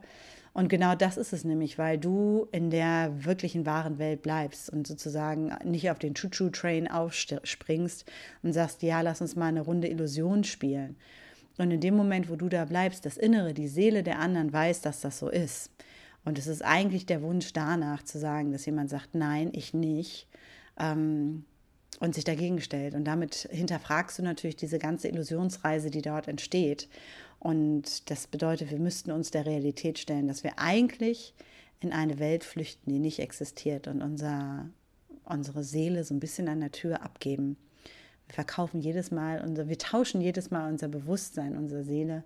Und 0.54 0.68
genau 0.68 0.96
das 0.96 1.16
ist 1.16 1.32
es 1.32 1.46
nämlich, 1.46 1.78
weil 1.78 1.98
du 1.98 2.48
in 2.52 2.72
der 2.72 3.24
wirklichen 3.24 3.66
wahren 3.66 4.00
Welt 4.00 4.22
bleibst 4.22 4.70
und 4.70 4.86
sozusagen 4.86 5.56
nicht 5.64 5.90
auf 5.90 6.00
den 6.00 6.14
Choo-Choo-Train 6.14 6.90
aufspringst 6.90 8.06
und 8.44 8.52
sagst, 8.52 8.82
ja, 8.82 9.00
lass 9.00 9.22
uns 9.22 9.38
mal 9.38 9.48
eine 9.48 9.62
Runde 9.62 9.88
Illusion 9.88 10.44
spielen. 10.44 10.98
Und 11.58 11.72
in 11.72 11.80
dem 11.80 11.96
Moment, 11.96 12.30
wo 12.30 12.36
du 12.36 12.50
da 12.50 12.66
bleibst, 12.66 13.06
das 13.06 13.18
Innere, 13.18 13.54
die 13.54 13.68
Seele 13.68 14.04
der 14.04 14.20
anderen 14.20 14.52
weiß, 14.52 14.82
dass 14.82 15.00
das 15.00 15.20
so 15.20 15.30
ist. 15.30 15.70
Und 16.24 16.38
es 16.38 16.48
ist 16.48 16.64
eigentlich 16.64 17.06
der 17.06 17.22
Wunsch 17.22 17.54
danach 17.54 18.04
zu 18.04 18.20
sagen, 18.20 18.52
dass 18.52 18.66
jemand 18.66 18.90
sagt, 18.90 19.16
nein, 19.16 19.50
ich 19.54 19.74
nicht. 19.74 20.28
Ähm, 20.80 21.46
und 22.00 22.16
sich 22.16 22.24
dagegen 22.24 22.62
stellt. 22.62 22.96
Und 22.96 23.06
damit 23.06 23.48
hinterfragst 23.52 24.18
du 24.18 24.24
natürlich 24.24 24.56
diese 24.56 24.80
ganze 24.80 25.08
Illusionsreise, 25.08 25.92
die 25.92 26.02
dort 26.02 26.28
entsteht. 26.28 26.90
Und 27.40 28.10
das 28.10 28.28
bedeutet, 28.28 28.72
wir 28.72 28.80
müssten 28.80 29.12
uns 29.12 29.30
der 29.30 29.46
Realität 29.46 30.00
stellen, 30.00 30.28
dass 30.28 30.44
wir 30.44 30.58
eigentlich 30.58 31.34
in 31.80 31.92
eine 31.92 32.20
Welt 32.20 32.44
flüchten, 32.44 32.92
die 32.92 33.00
nicht 33.00 33.20
existiert 33.20 33.88
und 33.88 34.02
unser, 34.02 34.70
unsere 35.26 35.64
Seele 35.64 36.04
so 36.04 36.14
ein 36.14 36.20
bisschen 36.20 36.48
an 36.48 36.60
der 36.60 36.72
Tür 36.72 37.04
abgeben. 37.04 37.58
Wir 38.28 38.36
verkaufen 38.36 38.80
jedes 38.80 39.12
Mal, 39.12 39.42
unser, 39.42 39.68
wir 39.68 39.78
tauschen 39.78 40.22
jedes 40.22 40.52
Mal 40.52 40.72
unser 40.72 40.88
Bewusstsein, 40.88 41.58
unsere 41.58 41.84
Seele 41.84 42.24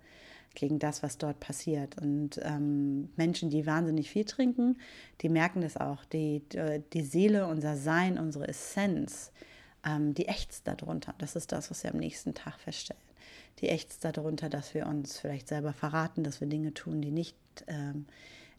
gegen 0.56 0.80
das, 0.80 1.04
was 1.04 1.18
dort 1.18 1.38
passiert. 1.38 1.96
Und 1.98 2.40
ähm, 2.42 3.10
Menschen, 3.16 3.50
die 3.50 3.66
wahnsinnig 3.66 4.10
viel 4.10 4.24
trinken, 4.24 4.78
die 5.20 5.28
merken 5.28 5.60
das 5.60 5.76
auch. 5.76 6.04
Die, 6.06 6.42
die 6.92 7.02
Seele, 7.02 7.46
unser 7.46 7.76
Sein, 7.76 8.18
unsere 8.18 8.48
Essenz, 8.48 9.30
ähm, 9.86 10.14
die 10.14 10.26
ächzt 10.26 10.66
darunter. 10.66 11.14
Das 11.18 11.36
ist 11.36 11.52
das, 11.52 11.70
was 11.70 11.84
wir 11.84 11.92
am 11.92 12.00
nächsten 12.00 12.34
Tag 12.34 12.58
feststellen 12.58 13.06
die 13.60 13.68
ächzt 13.68 14.04
darunter, 14.04 14.48
dass 14.48 14.74
wir 14.74 14.86
uns 14.86 15.18
vielleicht 15.18 15.48
selber 15.48 15.72
verraten, 15.72 16.24
dass 16.24 16.40
wir 16.40 16.48
Dinge 16.48 16.74
tun, 16.74 17.00
die 17.00 17.10
nicht 17.10 17.36
ähm, 17.66 18.06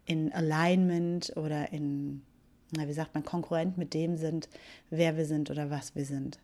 in 0.06 0.34
Alignment 0.34 1.34
oder 1.36 1.72
in, 1.72 2.24
wie 2.72 2.94
sagt 2.94 3.13
man, 3.13 3.24
konkurrent 3.24 3.77
mit 3.77 3.94
dem 3.94 4.18
sind, 4.18 4.50
wer 4.89 5.18
wir 5.18 5.25
sind 5.25 5.51
oder 5.51 5.70
was 5.70 5.96
wir 5.96 6.06
sind. 6.06 6.39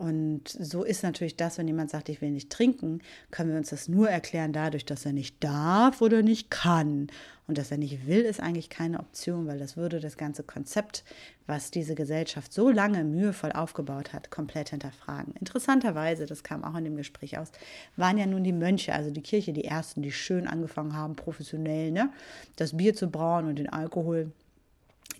Und 0.00 0.48
so 0.48 0.82
ist 0.82 1.02
natürlich 1.02 1.36
das, 1.36 1.58
wenn 1.58 1.68
jemand 1.68 1.90
sagt, 1.90 2.08
ich 2.08 2.22
will 2.22 2.30
nicht 2.30 2.48
trinken, 2.48 3.02
können 3.30 3.50
wir 3.50 3.58
uns 3.58 3.68
das 3.68 3.86
nur 3.86 4.08
erklären 4.08 4.54
dadurch, 4.54 4.86
dass 4.86 5.04
er 5.04 5.12
nicht 5.12 5.44
darf 5.44 6.00
oder 6.00 6.22
nicht 6.22 6.50
kann. 6.50 7.08
Und 7.46 7.58
dass 7.58 7.70
er 7.70 7.76
nicht 7.76 8.06
will, 8.06 8.22
ist 8.22 8.40
eigentlich 8.40 8.70
keine 8.70 8.98
Option, 8.98 9.46
weil 9.46 9.58
das 9.58 9.76
würde 9.76 10.00
das 10.00 10.16
ganze 10.16 10.42
Konzept, 10.42 11.04
was 11.46 11.70
diese 11.70 11.94
Gesellschaft 11.94 12.50
so 12.50 12.70
lange 12.70 13.04
mühevoll 13.04 13.52
aufgebaut 13.52 14.14
hat, 14.14 14.30
komplett 14.30 14.70
hinterfragen. 14.70 15.34
Interessanterweise, 15.38 16.24
das 16.24 16.44
kam 16.44 16.64
auch 16.64 16.76
in 16.76 16.84
dem 16.84 16.96
Gespräch 16.96 17.36
aus, 17.36 17.52
waren 17.96 18.16
ja 18.16 18.24
nun 18.24 18.42
die 18.42 18.54
Mönche, 18.54 18.94
also 18.94 19.10
die 19.10 19.20
Kirche, 19.20 19.52
die 19.52 19.66
ersten, 19.66 20.00
die 20.00 20.12
schön 20.12 20.46
angefangen 20.46 20.96
haben, 20.96 21.14
professionell, 21.14 21.90
ne, 21.90 22.08
das 22.56 22.74
Bier 22.74 22.94
zu 22.94 23.10
brauen 23.10 23.48
und 23.48 23.56
den 23.56 23.68
Alkohol, 23.68 24.32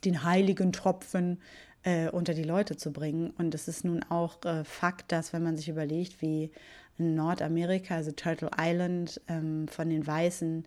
den 0.06 0.24
heiligen 0.24 0.72
Tropfen 0.72 1.38
äh, 1.82 2.08
unter 2.10 2.34
die 2.34 2.42
Leute 2.42 2.76
zu 2.76 2.92
bringen. 2.92 3.30
Und 3.38 3.54
es 3.54 3.68
ist 3.68 3.84
nun 3.84 4.02
auch 4.04 4.44
äh, 4.44 4.64
Fakt, 4.64 5.12
dass 5.12 5.32
wenn 5.32 5.42
man 5.42 5.56
sich 5.56 5.68
überlegt, 5.68 6.20
wie 6.20 6.50
in 6.98 7.14
Nordamerika, 7.14 7.96
also 7.96 8.12
Turtle 8.12 8.50
Island, 8.58 9.20
ähm, 9.28 9.66
von 9.68 9.88
den 9.88 10.06
Weißen 10.06 10.64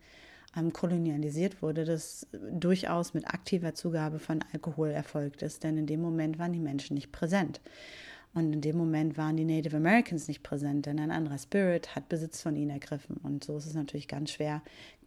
ähm, 0.57 0.73
kolonialisiert 0.73 1.61
wurde, 1.61 1.85
das 1.85 2.27
durchaus 2.51 3.13
mit 3.13 3.27
aktiver 3.27 3.73
Zugabe 3.73 4.19
von 4.19 4.39
Alkohol 4.53 4.89
erfolgt 4.89 5.41
ist. 5.41 5.63
Denn 5.63 5.77
in 5.77 5.85
dem 5.85 6.01
Moment 6.01 6.39
waren 6.39 6.53
die 6.53 6.59
Menschen 6.59 6.95
nicht 6.95 7.11
präsent. 7.11 7.61
Und 8.33 8.51
in 8.51 8.61
dem 8.61 8.77
Moment 8.77 9.15
waren 9.15 9.37
die 9.37 9.45
Native 9.45 9.77
Americans 9.77 10.27
nicht 10.27 10.41
präsent, 10.41 10.87
denn 10.87 10.99
ein 10.99 11.11
anderer 11.11 11.37
Spirit 11.37 11.95
hat 11.95 12.09
Besitz 12.09 12.41
von 12.41 12.55
ihnen 12.55 12.71
ergriffen. 12.71 13.17
Und 13.17 13.43
so 13.43 13.57
ist 13.57 13.67
es 13.67 13.75
natürlich 13.75 14.07
ganz 14.07 14.31
schwer, 14.31 14.63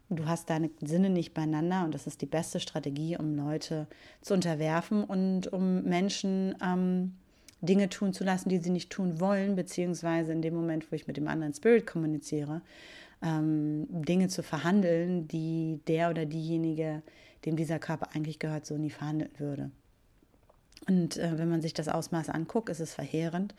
du 0.09 0.27
hast 0.27 0.51
deine 0.51 0.71
Sinne 0.81 1.11
nicht 1.11 1.35
beieinander 1.35 1.85
und 1.85 1.95
das 1.95 2.07
ist 2.07 2.21
die 2.21 2.27
beste 2.27 2.61
Strategie, 2.61 3.17
um 3.17 3.37
Leute 3.37 3.87
zu 4.21 4.35
unterwerfen 4.35 5.05
und 5.05 5.53
um 5.53 5.83
Menschen 5.83 6.55
ähm, 6.63 7.15
Dinge 7.61 7.89
tun 7.89 8.13
zu 8.13 8.25
lassen, 8.25 8.49
die 8.49 8.59
sie 8.59 8.71
nicht 8.71 8.91
tun 8.91 9.21
wollen, 9.21 9.57
beziehungsweise 9.57 10.33
in 10.33 10.43
dem 10.43 10.55
Moment, 10.55 10.91
wo 10.91 10.97
ich 10.97 11.07
mit 11.07 11.17
dem 11.17 11.29
anderen 11.29 11.55
Spirit 11.55 11.87
kommuniziere, 11.87 12.63
ähm, 13.23 13.87
Dinge 13.89 14.29
zu 14.29 14.43
verhandeln, 14.43 15.27
die 15.27 15.81
der 15.89 16.11
oder 16.11 16.27
diejenige, 16.27 17.03
dem 17.45 17.57
dieser 17.57 17.79
Körper 17.79 18.15
eigentlich 18.15 18.39
gehört, 18.39 18.67
so 18.67 18.77
nie 18.77 18.91
verhandeln 18.91 19.31
würde. 19.39 19.71
Und 20.87 21.17
äh, 21.17 21.39
wenn 21.39 21.49
man 21.49 21.63
sich 21.63 21.75
das 21.75 21.89
Ausmaß 21.89 22.29
anguckt, 22.29 22.69
ist 22.69 22.81
es 22.81 22.95
verheerend. 22.95 23.55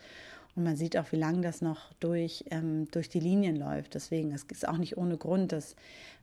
Und 0.58 0.64
man 0.64 0.74
sieht 0.74 0.96
auch, 0.96 1.12
wie 1.12 1.16
lange 1.16 1.40
das 1.40 1.62
noch 1.62 1.92
durch, 2.00 2.44
ähm, 2.50 2.88
durch 2.90 3.08
die 3.08 3.20
Linien 3.20 3.54
läuft. 3.54 3.94
Deswegen, 3.94 4.32
es 4.32 4.42
ist 4.42 4.66
auch 4.66 4.76
nicht 4.76 4.98
ohne 4.98 5.16
Grund, 5.16 5.52
dass 5.52 5.76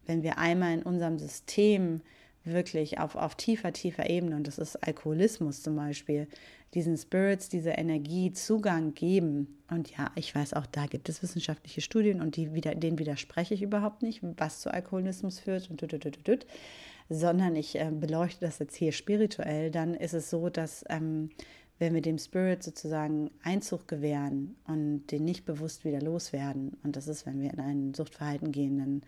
wenn 0.08 0.24
wir 0.24 0.38
einmal 0.38 0.74
in 0.74 0.84
unserem 0.84 1.18
System 1.18 2.02
wirklich 2.44 3.00
auf, 3.00 3.16
auf 3.16 3.36
tiefer, 3.36 3.72
tiefer 3.72 4.10
Ebene, 4.10 4.36
und 4.36 4.46
das 4.46 4.58
ist 4.58 4.76
Alkoholismus 4.76 5.64
zum 5.64 5.78
Beispiel, 5.78 6.28
diesen 6.74 6.98
Spirits, 6.98 7.48
dieser 7.48 7.78
Energie 7.78 8.34
Zugang 8.34 8.94
geben. 8.94 9.58
Und 9.70 9.96
ja, 9.98 10.12
ich 10.16 10.36
weiß 10.36 10.54
auch, 10.56 10.66
da 10.66 10.86
gibt 10.86 11.08
es 11.08 11.24
wissenschaftliche 11.24 11.80
Studien 11.80 12.20
und 12.20 12.36
die 12.36 12.54
wieder, 12.54 12.76
denen 12.76 13.00
widerspreche 13.00 13.54
ich 13.54 13.62
überhaupt 13.62 14.02
nicht, 14.02 14.20
was 14.22 14.60
zu 14.60 14.70
Alkoholismus 14.70 15.40
führt 15.40 15.72
und 15.72 15.80
tut, 15.80 16.46
sondern 17.08 17.56
ich 17.56 17.80
äh, 17.80 17.90
beleuchte 17.90 18.46
das 18.46 18.60
jetzt 18.60 18.76
hier 18.76 18.92
spirituell, 18.92 19.72
dann 19.72 19.94
ist 19.94 20.14
es 20.14 20.30
so, 20.30 20.50
dass 20.50 20.84
ähm, 20.90 21.30
wenn 21.78 21.94
wir 21.94 22.02
dem 22.02 22.18
Spirit 22.18 22.64
sozusagen 22.64 23.32
Einzug 23.44 23.88
gewähren 23.88 24.56
und 24.66 25.08
den 25.08 25.26
nicht 25.26 25.46
bewusst 25.46 25.84
wieder 25.84 26.02
loswerden, 26.02 26.78
und 26.84 26.96
das 26.96 27.08
ist, 27.08 27.26
wenn 27.26 27.42
wir 27.42 27.52
in 27.52 27.60
ein 27.60 27.94
Suchtverhalten 27.94 28.52
gehen, 28.52 28.78
dann 28.78 29.02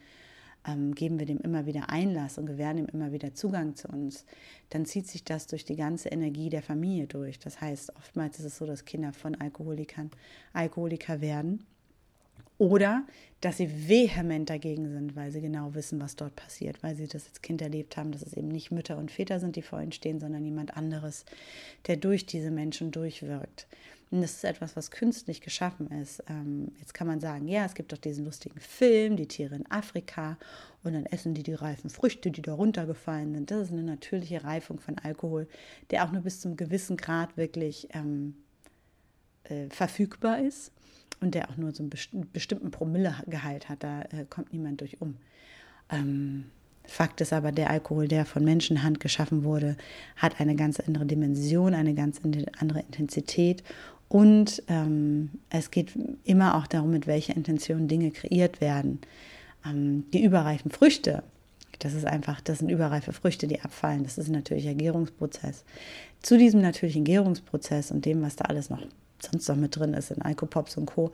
ähm, 0.68 0.94
geben 0.94 1.20
wir 1.20 1.26
dem 1.26 1.40
immer 1.40 1.66
wieder 1.66 1.90
Einlass 1.90 2.38
und 2.38 2.46
gewähren 2.46 2.78
ihm 2.78 2.88
immer 2.88 3.12
wieder 3.12 3.34
Zugang 3.34 3.76
zu 3.76 3.88
uns, 3.88 4.26
dann 4.70 4.86
zieht 4.86 5.08
sich 5.08 5.24
das 5.24 5.48
durch 5.48 5.64
die 5.64 5.78
ganze 5.78 6.10
Energie 6.10 6.50
der 6.50 6.62
Familie 6.62 7.08
durch. 7.08 7.40
Das 7.40 7.62
heißt, 7.62 7.96
oftmals 7.96 8.40
ist 8.40 8.46
es 8.46 8.58
so, 8.58 8.66
dass 8.66 8.86
Kinder 8.86 9.14
von 9.14 9.36
Alkoholikern 9.36 10.12
Alkoholiker 10.54 11.22
werden 11.22 11.66
oder 12.58 13.06
dass 13.42 13.58
sie 13.58 13.88
vehement 13.88 14.50
dagegen 14.50 14.90
sind, 14.92 15.16
weil 15.16 15.32
sie 15.32 15.42
genau 15.42 15.76
wissen, 15.76 16.02
was 16.02 16.16
dort 16.16 16.36
passiert, 16.36 16.82
weil 16.82 16.96
sie 16.96 17.08
das 17.08 17.28
als 17.28 17.42
Kind 17.42 17.62
erlebt 17.62 17.96
haben, 17.96 18.12
dass 18.12 18.24
es 18.24 18.34
eben 18.34 18.48
nicht 18.48 18.72
Mütter 18.72 18.98
und 18.98 19.12
Väter 19.12 19.40
sind, 19.40 19.56
die 19.56 19.62
vor 19.62 19.80
ihnen 19.80 19.92
stehen, 19.92 20.20
sondern 20.20 20.44
jemand 20.44 20.76
anderes, 20.76 21.26
der 21.86 21.98
durch 21.98 22.26
diese 22.26 22.50
Menschen 22.50 22.92
durchwirkt. 22.92 23.68
Und 24.10 24.22
das 24.22 24.36
ist 24.36 24.44
etwas, 24.46 24.76
was 24.76 24.90
künstlich 24.90 25.42
geschaffen 25.42 25.92
ist. 25.92 26.24
Ähm, 26.30 26.72
jetzt 26.80 26.94
kann 26.94 27.08
man 27.08 27.20
sagen, 27.20 27.48
ja, 27.48 27.66
es 27.66 27.76
gibt 27.76 27.92
doch 27.92 27.98
diesen 27.98 28.26
lustigen 28.26 28.60
Film, 28.60 29.18
die 29.18 29.28
Tiere 29.28 29.56
in 29.56 29.70
Afrika, 29.70 30.38
und 30.84 30.94
dann 30.94 31.06
essen 31.06 31.34
die 31.34 31.44
die 31.44 31.54
reifen 31.54 31.90
Früchte, 31.90 32.32
die 32.32 32.42
da 32.42 32.54
runtergefallen 32.54 33.34
sind. 33.34 33.52
Das 33.52 33.64
ist 33.64 33.74
eine 33.74 33.84
natürliche 33.84 34.46
Reifung 34.46 34.80
von 34.80 34.98
Alkohol, 34.98 35.48
der 35.92 36.06
auch 36.06 36.12
nur 36.14 36.22
bis 36.22 36.40
zum 36.40 36.56
gewissen 36.56 36.96
Grad 36.96 37.36
wirklich 37.36 37.90
ähm, 37.94 38.36
äh, 39.44 39.68
verfügbar 39.70 40.40
ist 40.40 40.72
und 41.20 41.36
der 41.36 41.50
auch 41.50 41.58
nur 41.58 41.72
so 41.74 41.84
einen 41.84 41.92
bestimmten 42.32 42.72
Promillegehalt 42.72 43.70
hat, 43.70 43.84
da 43.84 44.02
äh, 44.02 44.26
kommt 44.30 44.54
niemand 44.54 44.82
durch 44.82 45.02
um. 45.02 45.16
Ähm, 45.90 46.46
Fakt 46.86 47.20
ist 47.20 47.34
aber, 47.34 47.52
der 47.52 47.70
Alkohol, 47.70 48.08
der 48.08 48.26
von 48.26 48.46
Menschenhand 48.46 49.02
geschaffen 49.02 49.44
wurde, 49.44 49.76
hat 50.16 50.40
eine 50.40 50.56
ganz 50.56 50.80
andere 50.80 51.06
Dimension, 51.06 51.74
eine 51.74 51.94
ganz 51.94 52.22
andere 52.24 52.80
Intensität 52.80 53.62
und 54.10 54.64
ähm, 54.68 55.32
es 55.50 55.70
geht 55.72 55.92
immer 56.24 56.56
auch 56.56 56.68
darum, 56.68 56.92
mit 56.92 57.08
welcher 57.08 57.36
Intention 57.36 57.88
Dinge 57.88 58.12
kreiert 58.12 58.62
werden. 58.62 59.00
Ähm, 59.66 60.06
die 60.14 60.24
überreifen 60.24 60.72
Früchte, 60.72 61.24
das 61.80 61.94
ist 61.94 62.06
einfach, 62.06 62.42
das 62.42 62.60
sind 62.60 62.70
überreife 62.70 63.14
Früchte, 63.14 63.48
die 63.48 63.62
abfallen. 63.62 64.04
Das 64.04 64.18
ist 64.18 64.30
ein 64.30 64.34
natürlicher 64.34 64.74
Gärungsprozess. 64.74 65.64
Zu 66.22 66.38
diesem 66.38 66.62
natürlichen 66.62 67.04
Gärungsprozess 67.04 67.92
und 67.92 68.06
dem, 68.06 68.22
was 68.22 68.36
da 68.36 68.46
alles 68.46 68.70
noch 68.70 68.82
sonst 69.20 69.48
noch 69.48 69.56
mit 69.56 69.76
drin 69.76 69.94
ist 69.94 70.12
in 70.12 70.22
Alkopops 70.22 70.78
und 70.78 70.86
Co., 70.86 71.12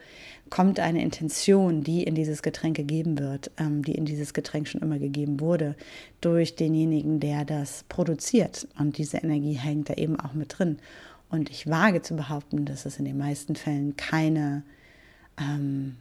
kommt 0.50 0.80
eine 0.80 1.02
Intention, 1.02 1.84
die 1.84 2.04
in 2.04 2.16
dieses 2.16 2.42
Getränk 2.42 2.76
gegeben 2.76 3.18
wird, 3.20 3.52
ähm, 3.58 3.84
die 3.84 3.96
in 3.96 4.06
dieses 4.06 4.34
Getränk 4.34 4.68
schon 4.68 4.82
immer 4.82 5.00
gegeben 5.00 5.40
wurde, 5.40 5.76
durch 6.22 6.56
denjenigen, 6.56 7.20
der 7.20 7.46
das 7.46 7.86
produziert. 7.90 8.68
Und 8.78 8.98
diese 8.98 9.18
Energie 9.18 9.54
hängt 9.54 9.90
da 9.90 9.94
eben 9.96 10.20
auch 10.20 10.34
mit 10.34 10.58
drin. 10.58 10.80
Und 11.30 11.50
ich 11.50 11.68
wage 11.68 12.02
zu 12.02 12.16
behaupten, 12.16 12.66
dass 12.66 12.86
es 12.86 13.00
in 13.00 13.06
den 13.06 13.18
meisten 13.18 13.56
Fällen 13.56 13.98
keine 13.98 14.64
ähm, 15.40 15.96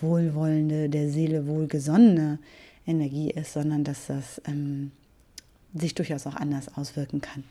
wohlwollende, 0.00 0.88
der 0.88 1.10
Seele 1.10 1.46
wohlgesonnene 1.46 2.38
Energie 2.86 3.30
ist, 3.30 3.52
sondern 3.52 3.84
dass 3.84 4.06
das 4.06 4.40
ähm, 4.46 4.92
sich 5.74 5.94
durchaus 5.94 6.26
auch 6.26 6.36
anders 6.36 6.74
auswirken 6.76 7.20
kann 7.20 7.44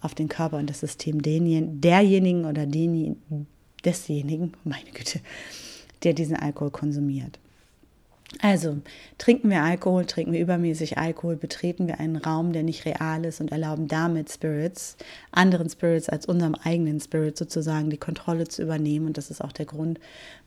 auf 0.00 0.14
den 0.14 0.28
Körper 0.28 0.58
und 0.58 0.68
das 0.70 0.80
System 0.80 1.22
derjenigen 1.22 2.44
oder 2.44 2.66
desjenigen, 3.84 4.52
meine 4.64 4.90
Güte, 4.92 5.20
der 6.02 6.14
diesen 6.14 6.36
Alkohol 6.36 6.70
konsumiert. 6.70 7.38
Also 8.38 8.78
trinken 9.18 9.50
wir 9.50 9.62
Alkohol, 9.62 10.06
trinken 10.06 10.32
wir 10.32 10.40
übermäßig 10.40 10.96
Alkohol, 10.96 11.34
betreten 11.34 11.88
wir 11.88 11.98
einen 11.98 12.14
Raum, 12.14 12.52
der 12.52 12.62
nicht 12.62 12.84
real 12.84 13.24
ist 13.24 13.40
und 13.40 13.50
erlauben 13.50 13.88
damit 13.88 14.30
Spirits, 14.30 14.96
anderen 15.32 15.68
Spirits 15.68 16.08
als 16.08 16.26
unserem 16.26 16.54
eigenen 16.54 17.00
Spirit 17.00 17.36
sozusagen 17.36 17.90
die 17.90 17.96
Kontrolle 17.96 18.46
zu 18.46 18.62
übernehmen. 18.62 19.06
Und 19.06 19.18
das 19.18 19.30
ist 19.32 19.42
auch 19.42 19.50
der 19.50 19.66
Grund, 19.66 19.98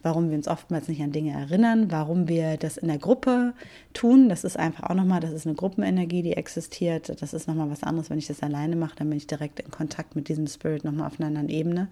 warum 0.02 0.30
wir 0.30 0.38
uns 0.38 0.48
oftmals 0.48 0.88
nicht 0.88 1.02
an 1.02 1.12
Dinge 1.12 1.34
erinnern, 1.34 1.92
warum 1.92 2.30
wir 2.30 2.56
das 2.56 2.78
in 2.78 2.88
der 2.88 3.00
Gruppe 3.00 3.54
tun. 3.92 4.30
Das 4.30 4.46
ist 4.46 4.58
einfach 4.58 4.90
auch 4.90 4.96
nochmal, 4.96 5.20
das 5.20 5.32
ist 5.32 5.46
eine 5.46 5.56
Gruppenenergie, 5.56 6.24
die 6.24 6.38
existiert. 6.38 7.22
Das 7.22 7.34
ist 7.34 7.48
nochmal 7.50 7.70
was 7.70 7.84
anderes, 7.84 8.10
wenn 8.10 8.18
ich 8.18 8.28
das 8.28 8.42
alleine 8.42 8.78
mache, 8.78 8.96
dann 8.96 9.10
bin 9.10 9.18
ich 9.18 9.28
direkt 9.28 9.60
in 9.60 9.72
Kontakt 9.72 10.16
mit 10.16 10.30
diesem 10.30 10.48
Spirit 10.48 10.86
nochmal 10.86 11.08
auf 11.08 11.20
einer 11.20 11.28
anderen 11.28 11.50
Ebene. 11.50 11.90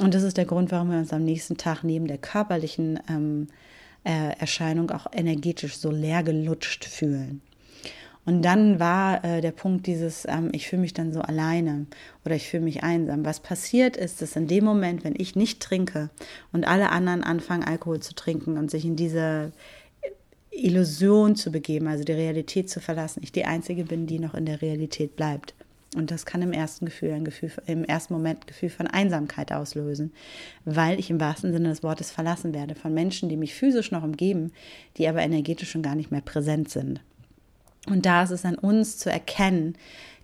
Und 0.00 0.14
das 0.14 0.22
ist 0.22 0.38
der 0.38 0.46
Grund, 0.46 0.72
warum 0.72 0.90
wir 0.90 0.98
uns 0.98 1.12
am 1.12 1.24
nächsten 1.24 1.58
Tag 1.58 1.84
neben 1.84 2.06
der 2.06 2.16
körperlichen 2.16 2.98
ähm, 3.08 3.48
äh, 4.04 4.36
Erscheinung 4.38 4.90
auch 4.90 5.06
energetisch 5.12 5.76
so 5.76 5.90
leer 5.90 6.22
gelutscht 6.22 6.84
fühlen. 6.84 7.42
Und 8.26 8.42
dann 8.42 8.78
war 8.78 9.24
äh, 9.24 9.40
der 9.40 9.50
Punkt 9.50 9.86
dieses, 9.86 10.26
ähm, 10.28 10.50
ich 10.52 10.68
fühle 10.68 10.82
mich 10.82 10.94
dann 10.94 11.12
so 11.12 11.20
alleine 11.20 11.86
oder 12.24 12.36
ich 12.36 12.48
fühle 12.48 12.62
mich 12.62 12.82
einsam. 12.82 13.24
Was 13.24 13.40
passiert 13.40 13.96
ist, 13.96 14.20
dass 14.20 14.36
in 14.36 14.46
dem 14.46 14.64
Moment, 14.64 15.04
wenn 15.04 15.14
ich 15.16 15.36
nicht 15.36 15.60
trinke 15.60 16.10
und 16.52 16.66
alle 16.66 16.90
anderen 16.90 17.22
anfangen, 17.22 17.64
Alkohol 17.64 18.00
zu 18.00 18.14
trinken 18.14 18.58
und 18.58 18.70
sich 18.70 18.84
in 18.84 18.96
diese 18.96 19.52
Illusion 20.50 21.34
zu 21.34 21.50
begeben, 21.50 21.86
also 21.86 22.04
die 22.04 22.12
Realität 22.12 22.68
zu 22.68 22.80
verlassen, 22.80 23.20
ich 23.22 23.32
die 23.32 23.46
Einzige 23.46 23.84
bin, 23.84 24.06
die 24.06 24.18
noch 24.18 24.34
in 24.34 24.46
der 24.46 24.60
Realität 24.60 25.16
bleibt. 25.16 25.54
Und 25.96 26.12
das 26.12 26.24
kann 26.24 26.40
im 26.40 26.52
ersten 26.52 26.84
Gefühl, 26.84 27.12
ein 27.12 27.24
Gefühl, 27.24 27.50
im 27.66 27.84
ersten 27.84 28.14
Moment 28.14 28.44
ein 28.44 28.46
Gefühl 28.46 28.70
von 28.70 28.86
Einsamkeit 28.86 29.52
auslösen, 29.52 30.12
weil 30.64 31.00
ich 31.00 31.10
im 31.10 31.18
wahrsten 31.18 31.52
Sinne 31.52 31.68
des 31.68 31.82
Wortes 31.82 32.12
verlassen 32.12 32.54
werde 32.54 32.76
von 32.76 32.94
Menschen, 32.94 33.28
die 33.28 33.36
mich 33.36 33.54
physisch 33.54 33.90
noch 33.90 34.04
umgeben, 34.04 34.52
die 34.96 35.08
aber 35.08 35.20
energetisch 35.20 35.70
schon 35.70 35.82
gar 35.82 35.96
nicht 35.96 36.12
mehr 36.12 36.20
präsent 36.20 36.70
sind. 36.70 37.00
Und 37.88 38.06
da 38.06 38.22
ist 38.22 38.30
es 38.30 38.44
an 38.44 38.54
uns 38.54 38.98
zu 38.98 39.10
erkennen, 39.10 39.74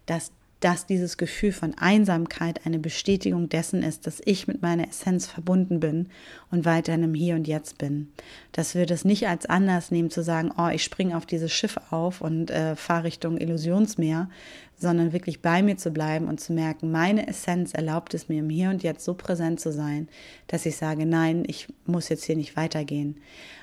dass 0.07 0.31
dass 0.61 0.87
dieses 0.87 1.19
Gefühl 1.19 1.53
von 1.53 1.75
Einsamkeit 1.77 2.65
eine 2.65 2.79
Bestätigung 2.79 3.49
dessen 3.49 3.83
ist, 3.83 4.07
dass 4.07 4.23
ich 4.25 4.47
mit 4.47 4.63
meiner 4.63 4.89
Essenz 4.89 5.27
verbunden 5.27 5.81
bin 5.81 6.09
und 6.51 6.65
weiterhin 6.65 7.03
im 7.03 7.15
Hier 7.15 7.35
und 7.35 7.47
Jetzt 7.47 7.79
bin. 7.79 8.13
Dass 8.53 8.75
wir 8.75 8.87
das 8.87 9.05
nicht 9.05 9.29
als 9.29 9.47
Anlass 9.47 9.91
nehmen 9.91 10.11
zu 10.11 10.23
sagen, 10.23 10.51
oh, 10.57 10.69
ich 10.69 10.83
springe 10.83 11.17
auf 11.17 11.27
dieses 11.27 11.53
Schiff 11.53 11.77
auf 11.91 12.23
und 12.23 12.51
äh, 12.51 12.75
fahre 12.75 13.05
Richtung 13.05 13.39
Illusionsmeer, 13.39 14.31
sondern 14.79 15.13
wirklich 15.13 15.43
bei 15.43 15.63
mir 15.63 15.77
zu 15.77 15.91
bleiben 15.91 16.27
und 16.29 16.41
zu 16.41 16.53
merken, 16.53 16.91
meine 16.91 17.27
Essenz 17.29 17.73
erlaubt 17.73 18.15
es 18.15 18.29
mir 18.29 18.41
im 18.41 18.51
Hier 18.51 18.71
und 18.71 18.83
Jetzt 18.83 19.05
so 19.05 19.15
präsent 19.15 19.61
zu 19.61 19.73
sein, 19.73 20.09
dass 20.47 20.67
ich 20.67 20.77
sage, 20.77 21.07
nein, 21.07 21.45
ich 21.47 21.69
muss 21.87 22.09
jetzt 22.09 22.25
hier 22.25 22.37
nicht 22.37 22.57
weitergehen. 22.57 23.17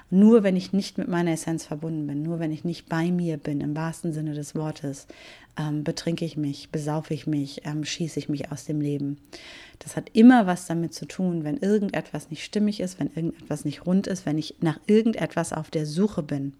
Nur 0.09 0.43
wenn 0.43 0.55
ich 0.55 0.73
nicht 0.73 0.99
mit 0.99 1.07
meiner 1.07 1.31
Essenz 1.31 1.65
verbunden 1.65 2.05
bin, 2.05 2.21
nur 2.21 2.39
wenn 2.39 2.51
ich 2.51 2.63
nicht 2.63 2.87
bei 2.87 3.11
mir 3.11 3.37
bin, 3.37 3.61
im 3.61 3.75
wahrsten 3.75 4.13
Sinne 4.13 4.33
des 4.33 4.53
Wortes, 4.53 5.07
ähm, 5.57 5.83
betrinke 5.83 6.25
ich 6.25 6.37
mich, 6.37 6.69
besaufe 6.69 7.13
ich 7.13 7.27
mich, 7.27 7.61
ähm, 7.65 7.83
schieße 7.83 8.19
ich 8.19 8.29
mich 8.29 8.51
aus 8.51 8.65
dem 8.65 8.81
Leben. 8.81 9.17
Das 9.79 9.95
hat 9.95 10.09
immer 10.13 10.47
was 10.47 10.65
damit 10.65 10.93
zu 10.93 11.05
tun, 11.05 11.43
wenn 11.43 11.57
irgendetwas 11.57 12.29
nicht 12.29 12.43
stimmig 12.43 12.79
ist, 12.79 12.99
wenn 12.99 13.11
irgendetwas 13.13 13.65
nicht 13.65 13.85
rund 13.85 14.07
ist, 14.07 14.25
wenn 14.25 14.37
ich 14.37 14.55
nach 14.61 14.79
irgendetwas 14.87 15.53
auf 15.53 15.69
der 15.69 15.85
Suche 15.85 16.23
bin. 16.23 16.53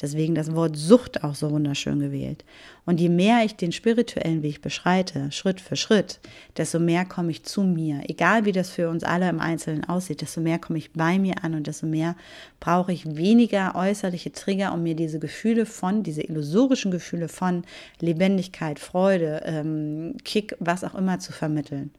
Deswegen 0.00 0.34
das 0.34 0.54
Wort 0.54 0.76
Sucht 0.76 1.22
auch 1.22 1.34
so 1.36 1.50
wunderschön 1.50 2.00
gewählt. 2.00 2.44
Und 2.84 3.00
je 3.00 3.08
mehr 3.08 3.44
ich 3.44 3.54
den 3.54 3.70
spirituellen 3.70 4.42
Weg 4.42 4.60
beschreite, 4.60 5.30
Schritt 5.30 5.60
für 5.60 5.76
Schritt, 5.76 6.18
desto 6.56 6.80
mehr 6.80 7.04
komme 7.04 7.30
ich 7.30 7.44
zu 7.44 7.62
mir. 7.62 8.00
Egal 8.08 8.44
wie 8.44 8.52
das 8.52 8.70
für 8.70 8.88
uns 8.88 9.04
alle 9.04 9.28
im 9.28 9.38
Einzelnen 9.38 9.84
aussieht, 9.84 10.20
desto 10.20 10.40
mehr 10.40 10.58
komme 10.58 10.78
ich 10.78 10.92
bei 10.92 11.18
mir 11.18 11.44
an 11.44 11.54
und 11.54 11.68
desto 11.68 11.86
mehr 11.86 12.16
brauche 12.58 12.92
ich 12.92 13.16
weniger 13.16 13.76
äußerliche 13.76 14.32
Trigger, 14.32 14.72
um 14.72 14.82
mir 14.82 14.96
diese 14.96 15.20
Gefühle 15.20 15.66
von, 15.66 16.02
diese 16.02 16.22
illusorischen 16.22 16.90
Gefühle 16.90 17.28
von 17.28 17.62
Lebendigkeit, 18.00 18.80
Freude, 18.80 19.42
ähm, 19.44 20.16
Kick, 20.24 20.56
was 20.58 20.82
auch 20.82 20.96
immer 20.96 21.20
zu 21.20 21.32
vermitteln. 21.32 21.92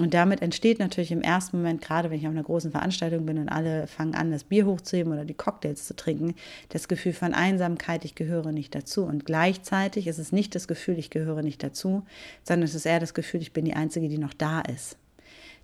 Und 0.00 0.14
damit 0.14 0.40
entsteht 0.40 0.78
natürlich 0.78 1.12
im 1.12 1.20
ersten 1.20 1.58
Moment, 1.58 1.82
gerade 1.82 2.10
wenn 2.10 2.18
ich 2.18 2.26
auf 2.26 2.32
einer 2.32 2.42
großen 2.42 2.70
Veranstaltung 2.70 3.26
bin 3.26 3.36
und 3.36 3.50
alle 3.50 3.86
fangen 3.86 4.14
an, 4.14 4.30
das 4.30 4.44
Bier 4.44 4.64
hochzuheben 4.64 5.12
oder 5.12 5.26
die 5.26 5.34
Cocktails 5.34 5.86
zu 5.86 5.94
trinken, 5.94 6.34
das 6.70 6.88
Gefühl 6.88 7.12
von 7.12 7.34
Einsamkeit, 7.34 8.06
ich 8.06 8.14
gehöre 8.14 8.52
nicht 8.52 8.74
dazu. 8.74 9.04
Und 9.04 9.26
gleichzeitig 9.26 10.06
ist 10.06 10.18
es 10.18 10.32
nicht 10.32 10.54
das 10.54 10.66
Gefühl, 10.66 10.98
ich 10.98 11.10
gehöre 11.10 11.42
nicht 11.42 11.62
dazu, 11.62 12.06
sondern 12.42 12.64
es 12.64 12.74
ist 12.74 12.86
eher 12.86 13.00
das 13.00 13.12
Gefühl, 13.12 13.42
ich 13.42 13.52
bin 13.52 13.66
die 13.66 13.74
Einzige, 13.74 14.08
die 14.08 14.18
noch 14.18 14.32
da 14.32 14.62
ist. 14.62 14.96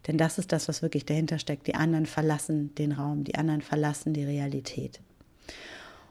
Denn 0.06 0.18
das 0.18 0.38
ist 0.38 0.52
das, 0.52 0.68
was 0.68 0.82
wirklich 0.82 1.06
dahinter 1.06 1.38
steckt. 1.38 1.66
Die 1.66 1.74
anderen 1.74 2.06
verlassen 2.06 2.74
den 2.74 2.92
Raum, 2.92 3.24
die 3.24 3.34
anderen 3.34 3.62
verlassen 3.62 4.12
die 4.12 4.24
Realität. 4.24 5.00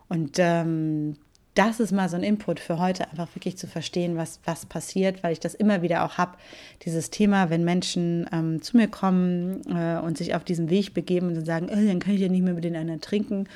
Und 0.09 0.37
ähm, 0.39 1.17
das 1.57 1.79
ist 1.79 1.91
mal 1.91 2.07
so 2.07 2.15
ein 2.15 2.23
Input 2.23 2.59
für 2.59 2.77
heute, 2.77 3.09
einfach 3.09 3.33
wirklich 3.33 3.57
zu 3.57 3.65
verstehen, 3.65 4.15
was, 4.15 4.39
was 4.45 4.67
passiert, 4.67 5.23
weil 5.23 5.33
ich 5.33 5.39
das 5.39 5.55
immer 5.55 5.81
wieder 5.81 6.05
auch 6.05 6.19
habe, 6.19 6.37
dieses 6.83 7.09
Thema, 7.09 7.49
wenn 7.49 7.63
Menschen 7.63 8.29
ähm, 8.31 8.61
zu 8.61 8.77
mir 8.77 8.87
kommen 8.87 9.61
äh, 9.67 9.99
und 9.99 10.19
sich 10.19 10.35
auf 10.35 10.43
diesen 10.43 10.69
Weg 10.69 10.93
begeben 10.93 11.29
und 11.29 11.35
dann 11.35 11.45
sagen, 11.45 11.67
oh, 11.71 11.75
dann 11.75 11.99
kann 11.99 12.13
ich 12.13 12.21
ja 12.21 12.27
nicht 12.27 12.43
mehr 12.43 12.53
mit 12.53 12.63
den 12.63 12.75
anderen 12.75 13.01
trinken. 13.01 13.47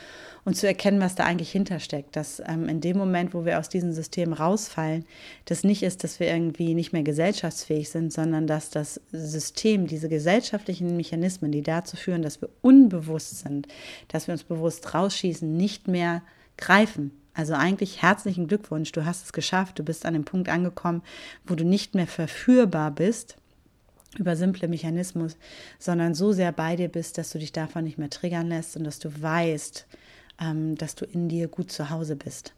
Und 0.43 0.57
zu 0.57 0.65
erkennen, 0.65 0.99
was 0.99 1.13
da 1.13 1.25
eigentlich 1.25 1.51
hintersteckt, 1.51 2.15
dass 2.15 2.41
ähm, 2.47 2.67
in 2.67 2.81
dem 2.81 2.97
Moment, 2.97 3.35
wo 3.35 3.45
wir 3.45 3.59
aus 3.59 3.69
diesem 3.69 3.93
System 3.93 4.33
rausfallen, 4.33 5.05
das 5.45 5.63
nicht 5.63 5.83
ist, 5.83 6.03
dass 6.03 6.19
wir 6.19 6.27
irgendwie 6.27 6.73
nicht 6.73 6.93
mehr 6.93 7.03
gesellschaftsfähig 7.03 7.91
sind, 7.91 8.11
sondern 8.11 8.47
dass 8.47 8.71
das 8.71 8.99
System, 9.11 9.85
diese 9.85 10.09
gesellschaftlichen 10.09 10.97
Mechanismen, 10.97 11.51
die 11.51 11.61
dazu 11.61 11.95
führen, 11.95 12.23
dass 12.23 12.41
wir 12.41 12.49
unbewusst 12.61 13.37
sind, 13.39 13.67
dass 14.07 14.25
wir 14.25 14.31
uns 14.31 14.43
bewusst 14.43 14.95
rausschießen, 14.95 15.55
nicht 15.55 15.87
mehr 15.87 16.23
greifen 16.57 17.11
also 17.33 17.53
eigentlich 17.53 18.01
herzlichen 18.01 18.47
Glückwunsch, 18.47 18.91
du 18.91 19.05
hast 19.05 19.25
es 19.25 19.33
geschafft, 19.33 19.79
du 19.79 19.83
bist 19.83 20.05
an 20.05 20.13
dem 20.13 20.25
Punkt 20.25 20.49
angekommen, 20.49 21.01
wo 21.45 21.55
du 21.55 21.63
nicht 21.63 21.95
mehr 21.95 22.07
verführbar 22.07 22.91
bist 22.91 23.37
über 24.17 24.35
simple 24.35 24.67
Mechanismus, 24.67 25.37
sondern 25.79 26.13
so 26.13 26.33
sehr 26.33 26.51
bei 26.51 26.75
dir 26.75 26.89
bist, 26.89 27.17
dass 27.17 27.29
du 27.29 27.39
dich 27.39 27.53
davon 27.53 27.85
nicht 27.85 27.97
mehr 27.97 28.09
triggern 28.09 28.49
lässt 28.49 28.75
und 28.75 28.83
dass 28.83 28.99
du 28.99 29.21
weißt, 29.21 29.87
ähm, 30.41 30.75
dass 30.75 30.95
du 30.95 31.05
in 31.05 31.29
dir 31.29 31.47
gut 31.47 31.71
zu 31.71 31.89
Hause 31.89 32.17
bist. 32.17 32.53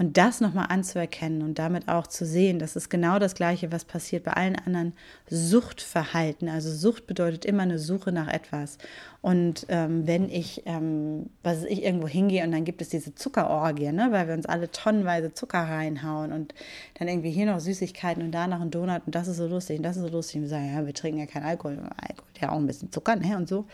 Und 0.00 0.16
das 0.16 0.40
nochmal 0.40 0.68
anzuerkennen 0.70 1.42
und 1.42 1.58
damit 1.58 1.88
auch 1.88 2.06
zu 2.06 2.24
sehen, 2.24 2.58
das 2.58 2.74
ist 2.74 2.88
genau 2.88 3.18
das 3.18 3.34
Gleiche, 3.34 3.70
was 3.70 3.84
passiert 3.84 4.24
bei 4.24 4.32
allen 4.32 4.56
anderen 4.56 4.94
Suchtverhalten. 5.28 6.48
Also 6.48 6.72
Sucht 6.72 7.06
bedeutet 7.06 7.44
immer 7.44 7.64
eine 7.64 7.78
Suche 7.78 8.10
nach 8.10 8.28
etwas. 8.28 8.78
Und 9.20 9.66
ähm, 9.68 10.06
wenn 10.06 10.30
ich, 10.30 10.62
ähm, 10.64 11.28
was 11.42 11.64
ich 11.64 11.82
irgendwo 11.82 12.08
hingehe 12.08 12.42
und 12.44 12.52
dann 12.52 12.64
gibt 12.64 12.80
es 12.80 12.88
diese 12.88 13.14
Zuckerorgie, 13.14 13.92
ne, 13.92 14.08
weil 14.10 14.26
wir 14.26 14.32
uns 14.32 14.46
alle 14.46 14.70
tonnenweise 14.70 15.34
Zucker 15.34 15.64
reinhauen 15.64 16.32
und 16.32 16.54
dann 16.98 17.06
irgendwie 17.06 17.30
hier 17.30 17.44
noch 17.44 17.60
Süßigkeiten 17.60 18.22
und 18.22 18.32
da 18.32 18.46
noch 18.46 18.62
ein 18.62 18.70
Donut 18.70 19.02
und 19.04 19.14
das 19.14 19.28
ist 19.28 19.36
so 19.36 19.46
lustig 19.46 19.76
und 19.76 19.82
das 19.82 19.98
ist 19.98 20.04
so 20.04 20.08
lustig. 20.08 20.36
Und 20.36 20.42
wir 20.44 20.48
sagen, 20.48 20.74
ja, 20.74 20.86
wir 20.86 20.94
trinken 20.94 21.20
ja 21.20 21.26
keinen 21.26 21.44
Alkohol. 21.44 21.78
Alkohol 21.98 22.30
ja 22.40 22.52
auch 22.52 22.56
ein 22.56 22.66
bisschen 22.66 22.90
Zucker, 22.90 23.16
ne? 23.16 23.36
Und 23.36 23.48
so. 23.48 23.66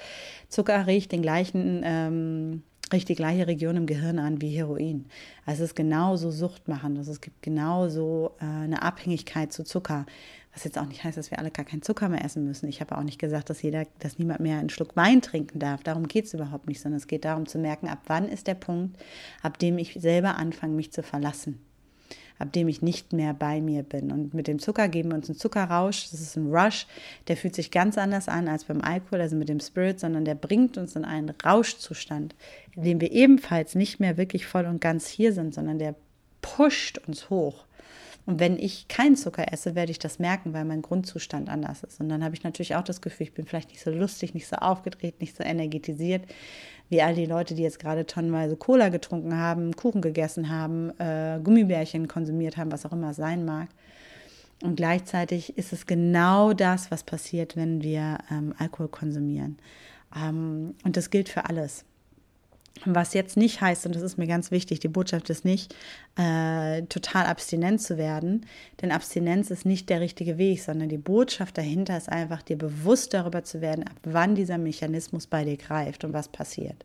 Zucker 0.49 0.87
riecht 0.87 1.13
den 1.13 1.23
gleichen 1.23 1.83
ähm, 1.85 2.63
riecht 2.93 3.09
die 3.09 3.15
gleiche 3.15 3.47
Region 3.47 3.77
im 3.77 3.87
Gehirn 3.87 4.19
an 4.19 4.41
wie 4.41 4.51
Heroin. 4.51 5.07
Also 5.45 5.65
es 5.65 5.71
ist 5.71 5.77
genauso 5.77 6.31
suchtmachend. 6.31 6.99
Also 6.99 7.13
es 7.13 7.21
gibt 7.21 7.43
genauso 7.43 8.33
äh, 8.41 8.45
eine 8.45 8.83
Abhängigkeit 8.83 9.53
zu 9.53 9.65
Zucker. 9.65 10.07
Was 10.55 10.65
jetzt 10.65 10.79
auch 10.79 10.87
nicht 10.87 11.05
heißt, 11.05 11.19
dass 11.19 11.31
wir 11.31 11.39
alle 11.39 11.51
gar 11.51 11.67
keinen 11.67 11.83
Zucker 11.83 12.09
mehr 12.09 12.25
essen 12.25 12.45
müssen. 12.45 12.69
Ich 12.69 12.81
habe 12.81 12.97
auch 12.97 13.03
nicht 13.03 13.19
gesagt, 13.19 13.51
dass 13.51 13.61
jeder, 13.61 13.87
dass 13.99 14.19
niemand 14.19 14.41
mehr 14.41 14.59
einen 14.59 14.71
Schluck 14.71 14.97
Wein 14.97 15.21
trinken 15.21 15.59
darf. 15.59 15.83
Darum 15.83 16.09
geht 16.09 16.25
es 16.25 16.35
überhaupt 16.35 16.67
nicht, 16.67 16.81
sondern 16.81 16.97
es 16.97 17.07
geht 17.07 17.25
darum 17.27 17.47
zu 17.47 17.59
merken, 17.59 17.89
ab 17.89 18.01
wann 18.07 18.29
ist 18.29 18.47
der 18.47 18.55
Punkt, 18.55 18.97
ab 19.43 19.59
dem 19.59 19.77
ich 19.77 19.95
selber 19.95 20.37
anfange, 20.37 20.75
mich 20.75 20.93
zu 20.93 21.03
verlassen 21.03 21.66
ab 22.39 22.53
dem 22.53 22.69
ich 22.69 22.83
nicht 22.83 23.13
mehr 23.13 23.35
bei 23.35 23.61
mir 23.61 23.83
bin. 23.83 24.13
Und 24.13 24.35
mit 24.35 24.47
dem 24.47 24.59
Zucker 24.59 24.89
geben 24.89 25.11
wir 25.11 25.17
uns 25.17 25.29
einen 25.29 25.39
Zuckerrausch, 25.39 26.11
das 26.11 26.21
ist 26.21 26.37
ein 26.37 26.55
Rush, 26.55 26.87
der 27.29 27.37
fühlt 27.37 27.55
sich 27.55 27.71
ganz 27.71 27.99
anders 27.99 28.29
an 28.29 28.49
als 28.49 28.65
beim 28.65 28.81
Alkohol, 28.81 29.21
also 29.21 29.37
mit 29.37 29.49
dem 29.49 29.61
Spirit, 29.61 30.01
sondern 30.01 30.25
der 30.25 30.35
bringt 30.35 30.79
uns 30.79 30.97
in 30.97 31.05
einen 31.05 31.31
Rauschzustand, 31.45 32.35
in 32.75 32.83
dem 32.83 33.01
wir 33.01 33.13
ebenfalls 33.13 33.75
nicht 33.75 34.01
mehr 34.01 34.17
wirklich 34.17 34.47
voll 34.47 34.67
und 34.67 34.81
ganz 34.81 35.09
hier 35.09 35.33
sind, 35.33 35.55
sondern 35.55 35.79
der 35.79 35.95
pusht 36.43 36.99
uns 37.07 37.31
hoch. 37.31 37.66
Und 38.27 38.41
wenn 38.41 38.59
ich 38.59 38.89
keinen 38.89 39.15
Zucker 39.15 39.53
esse, 39.53 39.77
werde 39.77 39.93
ich 39.93 40.01
das 40.01 40.19
merken, 40.19 40.53
weil 40.53 40.65
mein 40.65 40.83
Grundzustand 40.83 41.49
anders 41.49 41.85
ist. 41.85 42.01
Und 42.01 42.09
dann 42.09 42.25
habe 42.25 42.35
ich 42.35 42.43
natürlich 42.43 42.75
auch 42.75 42.83
das 42.83 43.01
Gefühl, 43.01 43.29
ich 43.29 43.35
bin 43.35 43.47
vielleicht 43.47 43.71
nicht 43.71 43.83
so 43.83 43.91
lustig, 43.91 44.35
nicht 44.35 44.49
so 44.49 44.57
aufgedreht, 44.57 45.21
nicht 45.21 45.37
so 45.37 45.45
energetisiert, 45.45 46.25
wie 46.89 47.03
all 47.03 47.15
die 47.15 47.27
Leute, 47.27 47.55
die 47.55 47.63
jetzt 47.63 47.79
gerade 47.79 48.05
tonnenweise 48.05 48.57
Cola 48.57 48.89
getrunken 48.89 49.37
haben, 49.37 49.75
Kuchen 49.77 50.01
gegessen 50.01 50.51
haben, 50.51 50.91
äh, 50.99 51.39
Gummibärchen 51.43 52.09
konsumiert 52.09 52.57
haben, 52.57 52.73
was 52.73 52.85
auch 52.85 52.93
immer 52.93 53.11
es 53.11 53.17
sein 53.17 53.45
mag. 53.45 53.69
Und 54.63 54.75
gleichzeitig 54.77 55.57
ist 55.57 55.73
es 55.73 55.87
genau 55.87 56.53
das, 56.53 56.91
was 56.91 57.05
passiert, 57.05 57.57
wenn 57.57 57.83
wir 57.83 58.19
ähm, 58.31 58.55
Alkohol 58.59 58.89
konsumieren. 58.89 59.59
Ähm, 60.17 60.75
und 60.85 60.97
das 60.97 61.11
gilt 61.11 61.29
für 61.29 61.45
alles. 61.45 61.85
Was 62.85 63.15
jetzt 63.15 63.37
nicht 63.37 63.61
heißt, 63.61 63.87
und 63.87 63.95
das 63.95 64.03
ist 64.03 64.19
mir 64.19 64.27
ganz 64.27 64.51
wichtig, 64.51 64.81
die 64.81 64.89
Botschaft 64.89 65.31
ist 65.31 65.45
nicht, 65.45 65.75
äh, 66.17 66.83
total 66.83 67.27
abstinent 67.27 67.81
zu 67.81 67.97
werden, 67.97 68.47
denn 68.81 68.93
Abstinenz 68.93 69.51
ist 69.51 69.65
nicht 69.65 69.89
der 69.89 70.01
richtige 70.01 70.37
Weg, 70.37 70.63
sondern 70.63 70.89
die 70.89 70.99
Botschaft 70.99 71.57
dahinter 71.57 71.97
ist 71.97 72.11
einfach, 72.11 72.43
dir 72.43 72.59
bewusst 72.59 73.15
darüber 73.15 73.45
zu 73.45 73.61
werden, 73.61 73.85
ab 73.85 73.97
wann 74.05 74.35
dieser 74.35 74.59
Mechanismus 74.59 75.27
bei 75.27 75.45
dir 75.45 75.57
greift 75.57 76.05
und 76.05 76.13
was 76.13 76.29
passiert. 76.29 76.85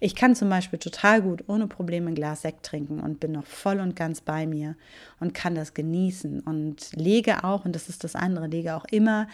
Ich 0.00 0.14
kann 0.14 0.34
zum 0.34 0.48
Beispiel 0.48 0.78
total 0.78 1.22
gut 1.22 1.44
ohne 1.46 1.66
Probleme 1.66 2.08
ein 2.08 2.14
Glas 2.14 2.42
Sekt 2.42 2.66
trinken 2.66 3.00
und 3.00 3.20
bin 3.20 3.32
noch 3.32 3.46
voll 3.46 3.80
und 3.80 3.96
ganz 3.96 4.20
bei 4.20 4.46
mir 4.46 4.76
und 5.20 5.34
kann 5.34 5.54
das 5.54 5.74
genießen 5.74 6.40
und 6.40 6.90
lege 6.94 7.44
auch, 7.44 7.64
und 7.64 7.74
das 7.74 7.88
ist 7.88 8.04
das 8.04 8.16
andere, 8.16 8.48
lege 8.48 8.74
auch 8.74 8.84
immer 8.90 9.28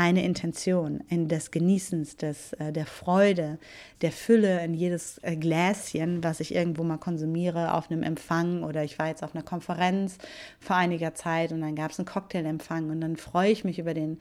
eine 0.00 0.24
Intention 0.24 1.04
in 1.10 1.28
des 1.28 1.50
Genießens, 1.50 2.16
des, 2.16 2.54
äh, 2.54 2.72
der 2.72 2.86
Freude, 2.86 3.58
der 4.00 4.12
Fülle 4.12 4.64
in 4.64 4.72
jedes 4.72 5.18
äh, 5.18 5.36
Gläschen, 5.36 6.24
was 6.24 6.40
ich 6.40 6.54
irgendwo 6.54 6.84
mal 6.84 6.96
konsumiere 6.96 7.74
auf 7.74 7.90
einem 7.90 8.02
Empfang 8.02 8.62
oder 8.62 8.82
ich 8.82 8.98
war 8.98 9.08
jetzt 9.08 9.22
auf 9.22 9.34
einer 9.34 9.44
Konferenz 9.44 10.16
vor 10.58 10.76
einiger 10.76 11.14
Zeit 11.14 11.52
und 11.52 11.60
dann 11.60 11.76
gab 11.76 11.90
es 11.90 11.98
einen 11.98 12.06
Cocktailempfang 12.06 12.88
und 12.88 13.02
dann 13.02 13.18
freue 13.18 13.50
ich 13.50 13.62
mich 13.62 13.78
über 13.78 13.92
den 13.92 14.20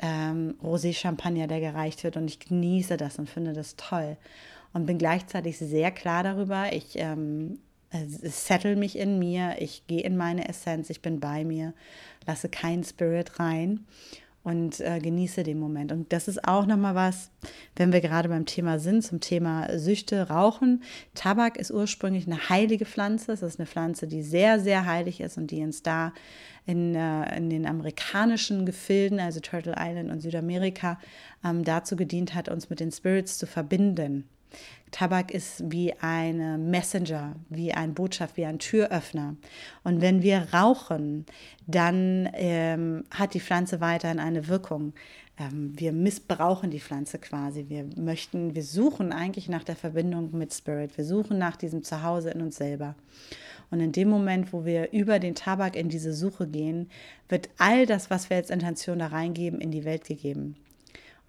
ähm, 0.00 0.56
Rosé-Champagner, 0.60 1.46
der 1.46 1.60
gereicht 1.60 2.02
wird 2.02 2.16
und 2.16 2.26
ich 2.28 2.40
genieße 2.40 2.96
das 2.96 3.20
und 3.20 3.30
finde 3.30 3.52
das 3.52 3.76
toll 3.76 4.16
und 4.72 4.86
bin 4.86 4.98
gleichzeitig 4.98 5.56
sehr 5.56 5.92
klar 5.92 6.24
darüber, 6.24 6.72
ich 6.72 6.98
ähm, 6.98 7.60
äh, 7.90 8.06
settle 8.06 8.74
mich 8.74 8.98
in 8.98 9.20
mir, 9.20 9.54
ich 9.60 9.86
gehe 9.86 10.02
in 10.02 10.16
meine 10.16 10.48
Essenz, 10.48 10.90
ich 10.90 11.00
bin 11.00 11.20
bei 11.20 11.44
mir, 11.44 11.74
lasse 12.26 12.48
keinen 12.48 12.82
Spirit 12.82 13.38
rein 13.38 13.86
und 14.44 14.80
äh, 14.80 14.98
genieße 14.98 15.42
den 15.44 15.58
Moment. 15.58 15.92
Und 15.92 16.12
das 16.12 16.26
ist 16.26 16.46
auch 16.46 16.66
nochmal 16.66 16.94
was, 16.94 17.30
wenn 17.76 17.92
wir 17.92 18.00
gerade 18.00 18.28
beim 18.28 18.46
Thema 18.46 18.78
sind, 18.78 19.02
zum 19.02 19.20
Thema 19.20 19.78
Süchte, 19.78 20.28
Rauchen. 20.28 20.82
Tabak 21.14 21.56
ist 21.56 21.70
ursprünglich 21.70 22.26
eine 22.26 22.48
heilige 22.48 22.84
Pflanze. 22.84 23.32
Es 23.32 23.42
ist 23.42 23.60
eine 23.60 23.66
Pflanze, 23.66 24.06
die 24.06 24.22
sehr, 24.22 24.58
sehr 24.58 24.84
heilig 24.84 25.20
ist 25.20 25.38
und 25.38 25.50
die 25.50 25.62
uns 25.62 25.82
da 25.82 26.12
in, 26.66 26.94
äh, 26.94 27.36
in 27.36 27.50
den 27.50 27.66
amerikanischen 27.66 28.66
Gefilden, 28.66 29.20
also 29.20 29.40
Turtle 29.40 29.74
Island 29.78 30.10
und 30.10 30.20
Südamerika, 30.20 30.98
ähm, 31.44 31.64
dazu 31.64 31.96
gedient 31.96 32.34
hat, 32.34 32.48
uns 32.48 32.68
mit 32.68 32.80
den 32.80 32.90
Spirits 32.90 33.38
zu 33.38 33.46
verbinden. 33.46 34.28
Tabak 34.92 35.32
ist 35.32 35.62
wie 35.72 35.94
eine 36.00 36.58
Messenger, 36.58 37.34
wie 37.48 37.72
ein 37.72 37.94
Botschaft, 37.94 38.36
wie 38.36 38.44
ein 38.44 38.58
Türöffner. 38.58 39.36
Und 39.84 40.00
wenn 40.02 40.22
wir 40.22 40.48
rauchen, 40.52 41.24
dann 41.66 42.28
ähm, 42.34 43.04
hat 43.10 43.34
die 43.34 43.40
Pflanze 43.40 43.80
weiterhin 43.80 44.18
eine 44.18 44.48
Wirkung. 44.48 44.92
Ähm, 45.38 45.72
wir 45.76 45.92
missbrauchen 45.92 46.70
die 46.70 46.80
Pflanze 46.80 47.18
quasi. 47.18 47.66
Wir 47.68 47.86
möchten, 47.96 48.54
wir 48.54 48.62
suchen 48.62 49.12
eigentlich 49.12 49.48
nach 49.48 49.64
der 49.64 49.76
Verbindung 49.76 50.30
mit 50.36 50.52
Spirit. 50.52 50.96
Wir 50.98 51.06
suchen 51.06 51.38
nach 51.38 51.56
diesem 51.56 51.82
Zuhause 51.82 52.30
in 52.30 52.42
uns 52.42 52.56
selber. 52.56 52.94
Und 53.70 53.80
in 53.80 53.92
dem 53.92 54.10
Moment, 54.10 54.52
wo 54.52 54.66
wir 54.66 54.92
über 54.92 55.18
den 55.18 55.34
Tabak 55.34 55.74
in 55.74 55.88
diese 55.88 56.12
Suche 56.12 56.46
gehen, 56.46 56.90
wird 57.30 57.48
all 57.56 57.86
das, 57.86 58.10
was 58.10 58.28
wir 58.28 58.36
als 58.36 58.50
Intention 58.50 58.98
da 58.98 59.06
reingeben, 59.06 59.62
in 59.62 59.70
die 59.70 59.86
Welt 59.86 60.04
gegeben. 60.04 60.56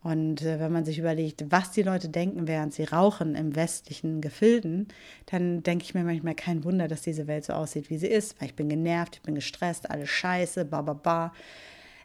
Und 0.04 0.42
äh, 0.42 0.60
wenn 0.60 0.72
man 0.72 0.84
sich 0.84 1.00
überlegt, 1.00 1.46
was 1.50 1.72
die 1.72 1.82
Leute 1.82 2.10
denken, 2.10 2.48
während 2.48 2.74
sie 2.74 2.84
rauchen 2.84 3.36
im 3.36 3.56
westlichen 3.56 4.20
Gefilden, 4.20 4.90
dann 5.28 5.64
denke 5.64 5.86
ich 5.86 5.94
mir 5.94 6.04
manchmal 6.04 6.36
kein 6.36 6.66
Wunder, 6.66 6.90
dass 6.90 7.02
diese 7.02 7.28
Welt 7.28 7.46
so 7.46 7.54
aussieht, 7.54 7.90
wie 7.90 7.98
sie 7.98 8.08
ist, 8.08 8.40
weil 8.40 8.50
ich 8.50 8.56
bin 8.56 8.68
genervt, 8.68 9.16
ich 9.16 9.22
bin 9.22 9.36
gestresst, 9.36 9.90
alles 9.90 10.10
scheiße, 10.10 10.66
ba, 10.66 10.82
ba, 10.82 10.94
ba. 10.94 11.34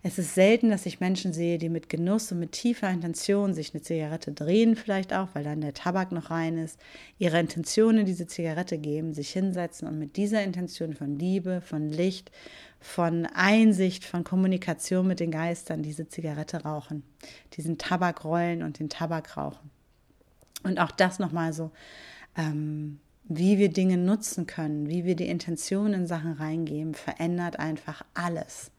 Es 0.03 0.19
ist 0.19 0.35
selten, 0.35 0.71
dass 0.71 0.87
ich 0.87 1.01
Menschen 1.01 1.33
sehe, 1.33 1.59
die 1.59 1.69
mit 1.69 1.89
Genuss 1.89 2.31
und 2.31 2.39
mit 2.39 2.53
tiefer 2.53 2.89
Intention 2.89 3.53
sich 3.53 3.75
eine 3.75 3.83
Zigarette 3.83 4.33
drehen, 4.33 4.77
vielleicht 4.77 5.13
auch, 5.13 5.29
weil 5.33 5.43
dann 5.43 5.61
der 5.61 5.75
Tabak 5.75 6.13
noch 6.13 6.31
rein 6.31 6.57
ist, 6.57 6.79
ihre 7.19 7.41
Intention 7.41 7.99
in 7.99 8.07
diese 8.07 8.29
Zigarette 8.29 8.79
geben, 8.79 9.13
sich 9.13 9.31
hinsetzen 9.31 9.89
und 9.89 9.99
mit 9.99 10.17
dieser 10.17 10.43
Intention 10.45 10.95
von 10.95 11.19
Liebe, 11.19 11.61
von 11.61 11.89
Licht, 11.89 12.31
von 12.81 13.27
Einsicht, 13.27 14.05
von 14.05 14.23
Kommunikation 14.23 15.07
mit 15.07 15.19
den 15.19 15.33
Geistern 15.33 15.83
diese 15.83 16.09
Zigarette 16.09 16.63
rauchen, 16.63 17.03
diesen 17.55 17.77
Tabak 17.77 18.25
rollen 18.25 18.63
und 18.63 18.79
den 18.79 18.89
Tabak 18.89 19.37
rauchen. 19.37 19.71
Und 20.63 20.79
auch 20.79 20.93
das 20.93 21.19
nochmal 21.19 21.53
so, 21.53 21.73
ähm, 22.37 23.01
wie 23.25 23.59
wir 23.59 23.69
Dinge 23.69 23.99
nutzen 23.99 24.47
können, 24.47 24.89
wie 24.89 25.05
wir 25.05 25.17
die 25.17 25.29
Intention 25.29 25.93
in 25.93 26.07
Sachen 26.07 26.33
reingeben, 26.33 26.95
verändert 26.95 27.59
einfach 27.59 28.05
alles 28.15 28.71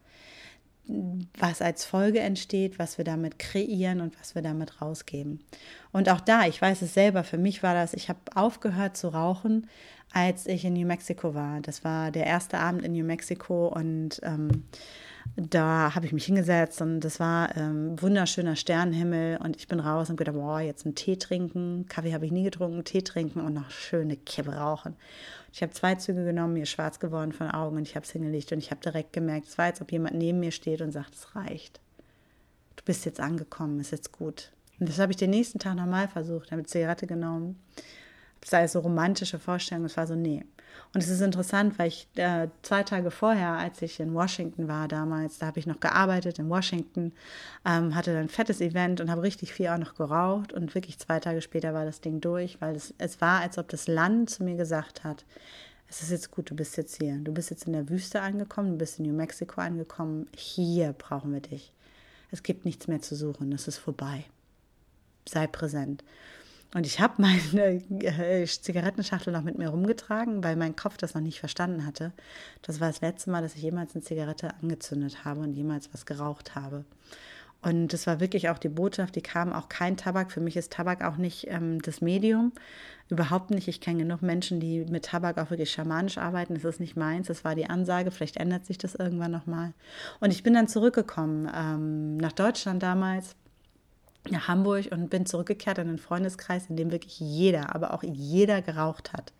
was 1.38 1.62
als 1.62 1.84
Folge 1.84 2.20
entsteht, 2.20 2.78
was 2.78 2.98
wir 2.98 3.04
damit 3.04 3.38
kreieren 3.38 4.00
und 4.00 4.18
was 4.18 4.34
wir 4.34 4.42
damit 4.42 4.80
rausgeben. 4.82 5.40
Und 5.92 6.08
auch 6.08 6.20
da, 6.20 6.46
ich 6.46 6.60
weiß 6.60 6.82
es 6.82 6.94
selber, 6.94 7.24
für 7.24 7.38
mich 7.38 7.62
war 7.62 7.74
das, 7.74 7.94
ich 7.94 8.08
habe 8.08 8.18
aufgehört 8.34 8.96
zu 8.96 9.08
rauchen, 9.08 9.68
als 10.12 10.46
ich 10.46 10.64
in 10.64 10.72
New 10.72 10.86
Mexico 10.86 11.34
war. 11.34 11.60
Das 11.60 11.84
war 11.84 12.10
der 12.10 12.26
erste 12.26 12.58
Abend 12.58 12.84
in 12.84 12.92
New 12.92 13.04
Mexico 13.04 13.68
und 13.68 14.20
ähm, 14.22 14.64
da 15.36 15.94
habe 15.94 16.06
ich 16.06 16.12
mich 16.12 16.26
hingesetzt 16.26 16.80
und 16.80 17.00
das 17.00 17.20
war 17.20 17.56
ähm, 17.56 18.00
wunderschöner 18.00 18.56
Sternenhimmel 18.56 19.38
und 19.38 19.56
ich 19.56 19.68
bin 19.68 19.80
raus 19.80 20.10
und 20.10 20.16
gedacht, 20.16 20.36
boah, 20.36 20.60
jetzt 20.60 20.84
einen 20.84 20.94
Tee 20.94 21.16
trinken. 21.16 21.86
Kaffee 21.88 22.12
habe 22.12 22.26
ich 22.26 22.32
nie 22.32 22.42
getrunken, 22.42 22.84
Tee 22.84 23.02
trinken 23.02 23.40
und 23.40 23.54
noch 23.54 23.70
schöne 23.70 24.16
Kippe 24.16 24.54
rauchen. 24.54 24.96
Ich 25.52 25.62
habe 25.62 25.72
zwei 25.72 25.94
Züge 25.96 26.24
genommen, 26.24 26.54
mir 26.54 26.62
ist 26.62 26.70
schwarz 26.70 27.00
geworden 27.00 27.32
von 27.32 27.50
Augen 27.50 27.76
und 27.76 27.82
ich 27.82 27.96
habe 27.96 28.04
es 28.04 28.12
hingelegt 28.12 28.52
und 28.52 28.58
ich 28.58 28.70
habe 28.70 28.80
direkt 28.80 29.12
gemerkt, 29.12 29.48
es 29.48 29.58
war, 29.58 29.66
als 29.66 29.80
ob 29.80 29.90
jemand 29.92 30.16
neben 30.16 30.40
mir 30.40 30.52
steht 30.52 30.80
und 30.80 30.92
sagt, 30.92 31.14
es 31.14 31.34
reicht. 31.34 31.80
Du 32.76 32.84
bist 32.84 33.04
jetzt 33.04 33.20
angekommen, 33.20 33.80
ist 33.80 33.92
jetzt 33.92 34.12
gut. 34.12 34.52
Und 34.78 34.88
das 34.88 34.98
habe 34.98 35.12
ich 35.12 35.18
den 35.18 35.30
nächsten 35.30 35.58
Tag 35.58 35.76
nochmal 35.76 36.08
versucht, 36.08 36.52
habe 36.52 36.64
Zigarette 36.64 37.06
genommen. 37.06 37.60
Sei 38.44 38.66
so 38.66 38.80
romantische 38.80 39.38
Vorstellung, 39.38 39.84
es 39.84 39.96
war 39.96 40.06
so, 40.06 40.14
nee. 40.14 40.44
Und 40.94 41.02
es 41.02 41.08
ist 41.08 41.20
interessant, 41.20 41.78
weil 41.78 41.88
ich 41.88 42.08
äh, 42.16 42.48
zwei 42.62 42.82
Tage 42.82 43.10
vorher, 43.10 43.52
als 43.52 43.80
ich 43.82 44.00
in 44.00 44.14
Washington 44.14 44.66
war 44.66 44.88
damals, 44.88 45.38
da 45.38 45.46
habe 45.46 45.58
ich 45.58 45.66
noch 45.66 45.78
gearbeitet 45.78 46.38
in 46.38 46.48
Washington, 46.48 47.12
ähm, 47.64 47.94
hatte 47.94 48.12
dann 48.12 48.22
ein 48.22 48.28
fettes 48.28 48.60
Event 48.60 49.00
und 49.00 49.10
habe 49.10 49.22
richtig 49.22 49.52
viel 49.52 49.68
auch 49.68 49.78
noch 49.78 49.94
geraucht. 49.94 50.52
Und 50.52 50.74
wirklich 50.74 50.98
zwei 50.98 51.20
Tage 51.20 51.42
später 51.42 51.74
war 51.74 51.84
das 51.84 52.00
Ding 52.00 52.20
durch, 52.20 52.60
weil 52.60 52.74
es, 52.74 52.94
es 52.98 53.20
war, 53.20 53.40
als 53.40 53.58
ob 53.58 53.68
das 53.68 53.86
Land 53.86 54.30
zu 54.30 54.42
mir 54.42 54.56
gesagt 54.56 55.04
hat, 55.04 55.24
es 55.88 56.02
ist 56.02 56.10
jetzt 56.10 56.30
gut, 56.30 56.50
du 56.50 56.54
bist 56.54 56.76
jetzt 56.76 56.96
hier. 56.96 57.16
Du 57.18 57.32
bist 57.32 57.50
jetzt 57.50 57.66
in 57.66 57.72
der 57.72 57.88
Wüste 57.88 58.20
angekommen, 58.20 58.72
du 58.72 58.78
bist 58.78 58.98
in 58.98 59.06
New 59.06 59.14
Mexico 59.14 59.60
angekommen. 59.60 60.28
Hier 60.36 60.92
brauchen 60.92 61.32
wir 61.32 61.40
dich. 61.40 61.72
Es 62.30 62.42
gibt 62.42 62.64
nichts 62.64 62.86
mehr 62.86 63.02
zu 63.02 63.16
suchen, 63.16 63.52
es 63.52 63.66
ist 63.66 63.78
vorbei. 63.78 64.24
Sei 65.28 65.46
präsent. 65.48 66.04
Und 66.72 66.86
ich 66.86 67.00
habe 67.00 67.14
meine 67.18 67.82
äh, 68.04 68.46
Zigarettenschachtel 68.46 69.32
noch 69.32 69.42
mit 69.42 69.58
mir 69.58 69.70
rumgetragen, 69.70 70.44
weil 70.44 70.56
mein 70.56 70.76
Kopf 70.76 70.96
das 70.96 71.14
noch 71.14 71.20
nicht 71.20 71.40
verstanden 71.40 71.84
hatte. 71.84 72.12
Das 72.62 72.80
war 72.80 72.88
das 72.88 73.00
letzte 73.00 73.30
Mal, 73.30 73.42
dass 73.42 73.56
ich 73.56 73.62
jemals 73.62 73.94
eine 73.94 74.04
Zigarette 74.04 74.54
angezündet 74.62 75.24
habe 75.24 75.40
und 75.40 75.54
jemals 75.54 75.92
was 75.92 76.06
geraucht 76.06 76.54
habe. 76.54 76.84
Und 77.62 77.88
das 77.92 78.06
war 78.06 78.20
wirklich 78.20 78.48
auch 78.48 78.58
die 78.58 78.70
Botschaft, 78.70 79.16
die 79.16 79.20
kam 79.20 79.52
auch 79.52 79.68
kein 79.68 79.96
Tabak. 79.96 80.32
Für 80.32 80.40
mich 80.40 80.56
ist 80.56 80.72
Tabak 80.72 81.04
auch 81.04 81.18
nicht 81.18 81.46
ähm, 81.48 81.82
das 81.82 82.00
Medium. 82.00 82.52
Überhaupt 83.10 83.50
nicht. 83.50 83.68
Ich 83.68 83.80
kenne 83.80 83.98
genug 83.98 84.22
Menschen, 84.22 84.60
die 84.60 84.86
mit 84.86 85.06
Tabak 85.06 85.36
auch 85.38 85.50
wirklich 85.50 85.70
schamanisch 85.70 86.16
arbeiten. 86.16 86.54
Das 86.54 86.64
ist 86.64 86.80
nicht 86.80 86.96
meins. 86.96 87.26
Das 87.26 87.44
war 87.44 87.54
die 87.54 87.68
Ansage. 87.68 88.12
Vielleicht 88.12 88.38
ändert 88.38 88.64
sich 88.64 88.78
das 88.78 88.94
irgendwann 88.94 89.32
nochmal. 89.32 89.74
Und 90.20 90.30
ich 90.30 90.42
bin 90.42 90.54
dann 90.54 90.68
zurückgekommen 90.68 91.50
ähm, 91.54 92.16
nach 92.16 92.32
Deutschland 92.32 92.82
damals 92.82 93.36
nach 94.28 94.48
Hamburg 94.48 94.88
und 94.92 95.08
bin 95.08 95.26
zurückgekehrt 95.26 95.78
in 95.78 95.88
einen 95.88 95.98
Freundeskreis, 95.98 96.66
in 96.68 96.76
dem 96.76 96.90
wirklich 96.90 97.20
jeder, 97.20 97.74
aber 97.74 97.94
auch 97.94 98.02
jeder 98.02 98.62
geraucht 98.62 99.12
hat. 99.12 99.32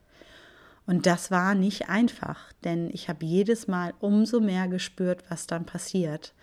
Und 0.87 1.07
das 1.07 1.31
war 1.31 1.55
nicht 1.55 1.89
einfach, 1.89 2.53
denn 2.65 2.91
ich 2.93 3.09
habe 3.09 3.25
jedes 3.25 3.69
Mal 3.69 3.95
umso 4.01 4.41
mehr 4.41 4.67
gespürt, 4.67 5.23
was 5.29 5.47
dann 5.47 5.67
passiert, 5.67 6.35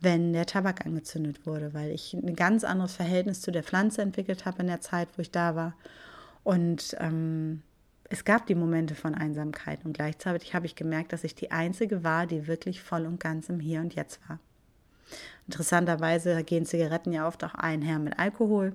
wenn 0.00 0.32
der 0.32 0.46
Tabak 0.46 0.84
angezündet 0.84 1.46
wurde, 1.46 1.74
weil 1.74 1.90
ich 1.90 2.14
ein 2.14 2.34
ganz 2.34 2.64
anderes 2.64 2.96
Verhältnis 2.96 3.40
zu 3.40 3.52
der 3.52 3.62
Pflanze 3.62 4.02
entwickelt 4.02 4.46
habe 4.46 4.62
in 4.62 4.66
der 4.66 4.80
Zeit, 4.80 5.08
wo 5.16 5.22
ich 5.22 5.30
da 5.30 5.54
war. 5.54 5.74
Und 6.42 6.96
ähm, 6.98 7.62
es 8.10 8.24
gab 8.24 8.46
die 8.46 8.54
Momente 8.54 8.94
von 8.94 9.14
Einsamkeit 9.14 9.84
und 9.84 9.92
gleichzeitig 9.92 10.54
habe 10.54 10.66
ich 10.66 10.76
gemerkt, 10.76 11.12
dass 11.12 11.24
ich 11.24 11.34
die 11.34 11.52
Einzige 11.52 12.04
war, 12.04 12.26
die 12.26 12.46
wirklich 12.46 12.82
voll 12.82 13.06
und 13.06 13.20
ganz 13.20 13.48
im 13.48 13.60
Hier 13.60 13.80
und 13.80 13.94
Jetzt 13.94 14.20
war. 14.28 14.38
Interessanterweise 15.46 16.42
gehen 16.44 16.66
Zigaretten 16.66 17.12
ja 17.12 17.26
oft 17.26 17.44
auch 17.44 17.54
einher 17.54 17.98
mit 17.98 18.18
Alkohol. 18.18 18.74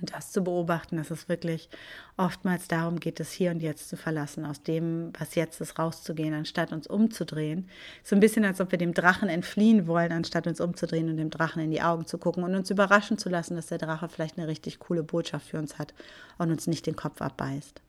Und 0.00 0.14
das 0.14 0.32
zu 0.32 0.42
beobachten, 0.42 0.96
dass 0.96 1.10
es 1.10 1.28
wirklich 1.28 1.68
oftmals 2.16 2.66
darum 2.66 2.98
geht, 2.98 3.20
das 3.20 3.30
Hier 3.30 3.50
und 3.50 3.60
Jetzt 3.60 3.88
zu 3.90 3.96
verlassen, 3.96 4.46
aus 4.46 4.62
dem, 4.62 5.12
was 5.18 5.34
jetzt 5.34 5.60
ist, 5.60 5.78
rauszugehen, 5.78 6.32
anstatt 6.32 6.72
uns 6.72 6.86
umzudrehen. 6.86 7.68
So 8.02 8.16
ein 8.16 8.20
bisschen, 8.20 8.44
als 8.44 8.60
ob 8.60 8.70
wir 8.70 8.78
dem 8.78 8.94
Drachen 8.94 9.28
entfliehen 9.28 9.86
wollen, 9.86 10.12
anstatt 10.12 10.46
uns 10.46 10.60
umzudrehen 10.60 11.10
und 11.10 11.18
dem 11.18 11.30
Drachen 11.30 11.62
in 11.62 11.70
die 11.70 11.82
Augen 11.82 12.06
zu 12.06 12.16
gucken 12.16 12.42
und 12.42 12.54
uns 12.54 12.70
überraschen 12.70 13.18
zu 13.18 13.28
lassen, 13.28 13.56
dass 13.56 13.66
der 13.66 13.78
Drache 13.78 14.08
vielleicht 14.08 14.38
eine 14.38 14.48
richtig 14.48 14.78
coole 14.78 15.02
Botschaft 15.02 15.48
für 15.48 15.58
uns 15.58 15.78
hat 15.78 15.92
und 16.38 16.50
uns 16.50 16.66
nicht 16.66 16.86
den 16.86 16.96
Kopf 16.96 17.20
abbeißt. 17.20 17.82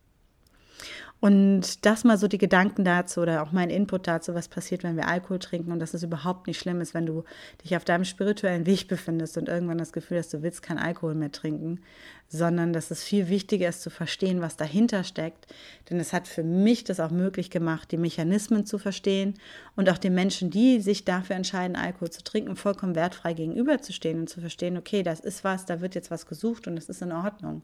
Und 1.24 1.86
das 1.86 2.04
mal 2.04 2.18
so 2.18 2.28
die 2.28 2.38
Gedanken 2.38 2.84
dazu 2.84 3.22
oder 3.22 3.44
auch 3.44 3.54
mein 3.54 3.70
Input 3.70 4.08
dazu, 4.08 4.36
was 4.36 4.50
passiert, 4.50 4.84
wenn 4.84 4.98
wir 4.98 5.08
Alkohol 5.08 5.40
trinken 5.40 5.72
und 5.72 5.80
dass 5.80 5.94
es 5.94 6.04
überhaupt 6.04 6.48
nicht 6.48 6.60
schlimm 6.60 6.82
ist, 6.82 6.94
wenn 6.94 7.06
du 7.06 7.24
dich 7.64 7.78
auf 7.78 7.86
deinem 7.86 8.04
spirituellen 8.04 8.66
Weg 8.66 8.90
befindest 8.90 9.38
und 9.38 9.48
irgendwann 9.48 9.78
das 9.78 9.94
Gefühl 9.94 10.18
hast, 10.18 10.34
du 10.34 10.42
willst 10.42 10.62
keinen 10.62 10.80
Alkohol 10.80 11.16
mehr 11.16 11.32
trinken, 11.32 11.80
sondern 12.28 12.74
dass 12.74 12.92
es 12.92 13.06
viel 13.06 13.30
wichtiger 13.30 13.70
ist 13.70 13.84
zu 13.84 13.90
verstehen, 13.90 14.42
was 14.42 14.58
dahinter 14.58 15.06
steckt. 15.06 15.48
Denn 15.90 15.98
es 15.98 16.12
hat 16.12 16.28
für 16.28 16.44
mich 16.44 16.84
das 16.84 17.00
auch 17.00 17.12
möglich 17.12 17.50
gemacht, 17.50 17.94
die 17.94 17.98
Mechanismen 17.98 18.66
zu 18.66 18.78
verstehen 18.78 19.36
und 19.78 19.90
auch 19.90 20.00
den 20.00 20.16
Menschen, 20.16 20.50
die 20.50 20.82
sich 20.82 21.06
dafür 21.06 21.38
entscheiden, 21.38 21.78
Alkohol 21.78 22.10
zu 22.10 22.26
trinken, 22.26 22.58
vollkommen 22.58 22.96
wertfrei 22.96 23.32
gegenüberzustehen 23.32 24.20
und 24.20 24.30
zu 24.30 24.42
verstehen, 24.42 24.76
okay, 24.76 25.04
das 25.04 25.22
ist 25.22 25.46
was, 25.46 25.66
da 25.66 25.80
wird 25.80 25.96
jetzt 25.96 26.12
was 26.12 26.26
gesucht 26.26 26.68
und 26.68 26.76
das 26.76 26.90
ist 26.90 27.02
in 27.02 27.14
Ordnung. 27.14 27.62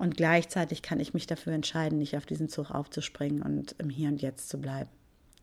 Und 0.00 0.16
gleichzeitig 0.16 0.80
kann 0.80 0.98
ich 0.98 1.12
mich 1.12 1.26
dafür 1.26 1.52
entscheiden, 1.52 1.98
nicht 1.98 2.16
auf 2.16 2.24
diesen 2.24 2.48
Zug 2.48 2.70
aufzuspringen 2.70 3.42
und 3.42 3.74
im 3.76 3.90
Hier 3.90 4.08
und 4.08 4.22
Jetzt 4.22 4.48
zu 4.48 4.58
bleiben. 4.58 4.88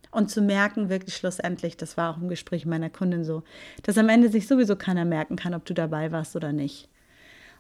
Und 0.10 0.32
zu 0.32 0.42
merken, 0.42 0.90
wirklich 0.90 1.16
schlussendlich, 1.16 1.78
das 1.78 1.96
war 1.96 2.12
auch 2.12 2.20
im 2.20 2.28
Gespräch 2.28 2.66
meiner 2.66 2.90
Kundin 2.90 3.24
so, 3.24 3.44
dass 3.84 4.00
am 4.00 4.10
Ende 4.10 4.30
sich 4.30 4.48
sowieso 4.48 4.76
keiner 4.76 5.06
merken 5.06 5.36
kann, 5.36 5.54
ob 5.54 5.64
du 5.66 5.76
dabei 5.76 6.12
warst 6.12 6.36
oder 6.36 6.54
nicht. 6.54 6.90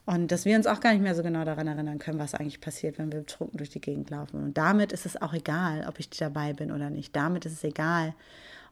Und 0.07 0.31
dass 0.31 0.45
wir 0.45 0.57
uns 0.57 0.65
auch 0.65 0.79
gar 0.79 0.91
nicht 0.91 1.03
mehr 1.03 1.13
so 1.13 1.21
genau 1.21 1.45
daran 1.45 1.67
erinnern 1.67 1.99
können, 1.99 2.17
was 2.17 2.33
eigentlich 2.33 2.61
passiert, 2.61 2.97
wenn 2.97 3.11
wir 3.11 3.19
betrunken 3.19 3.57
durch 3.57 3.69
die 3.69 3.81
Gegend 3.81 4.09
laufen. 4.09 4.41
Und 4.41 4.57
damit 4.57 4.91
ist 4.91 5.05
es 5.05 5.21
auch 5.21 5.35
egal, 5.35 5.85
ob 5.87 5.99
ich 5.99 6.09
dabei 6.09 6.53
bin 6.53 6.71
oder 6.71 6.89
nicht. 6.89 7.15
Damit 7.15 7.45
ist 7.45 7.53
es 7.53 7.63
egal, 7.63 8.15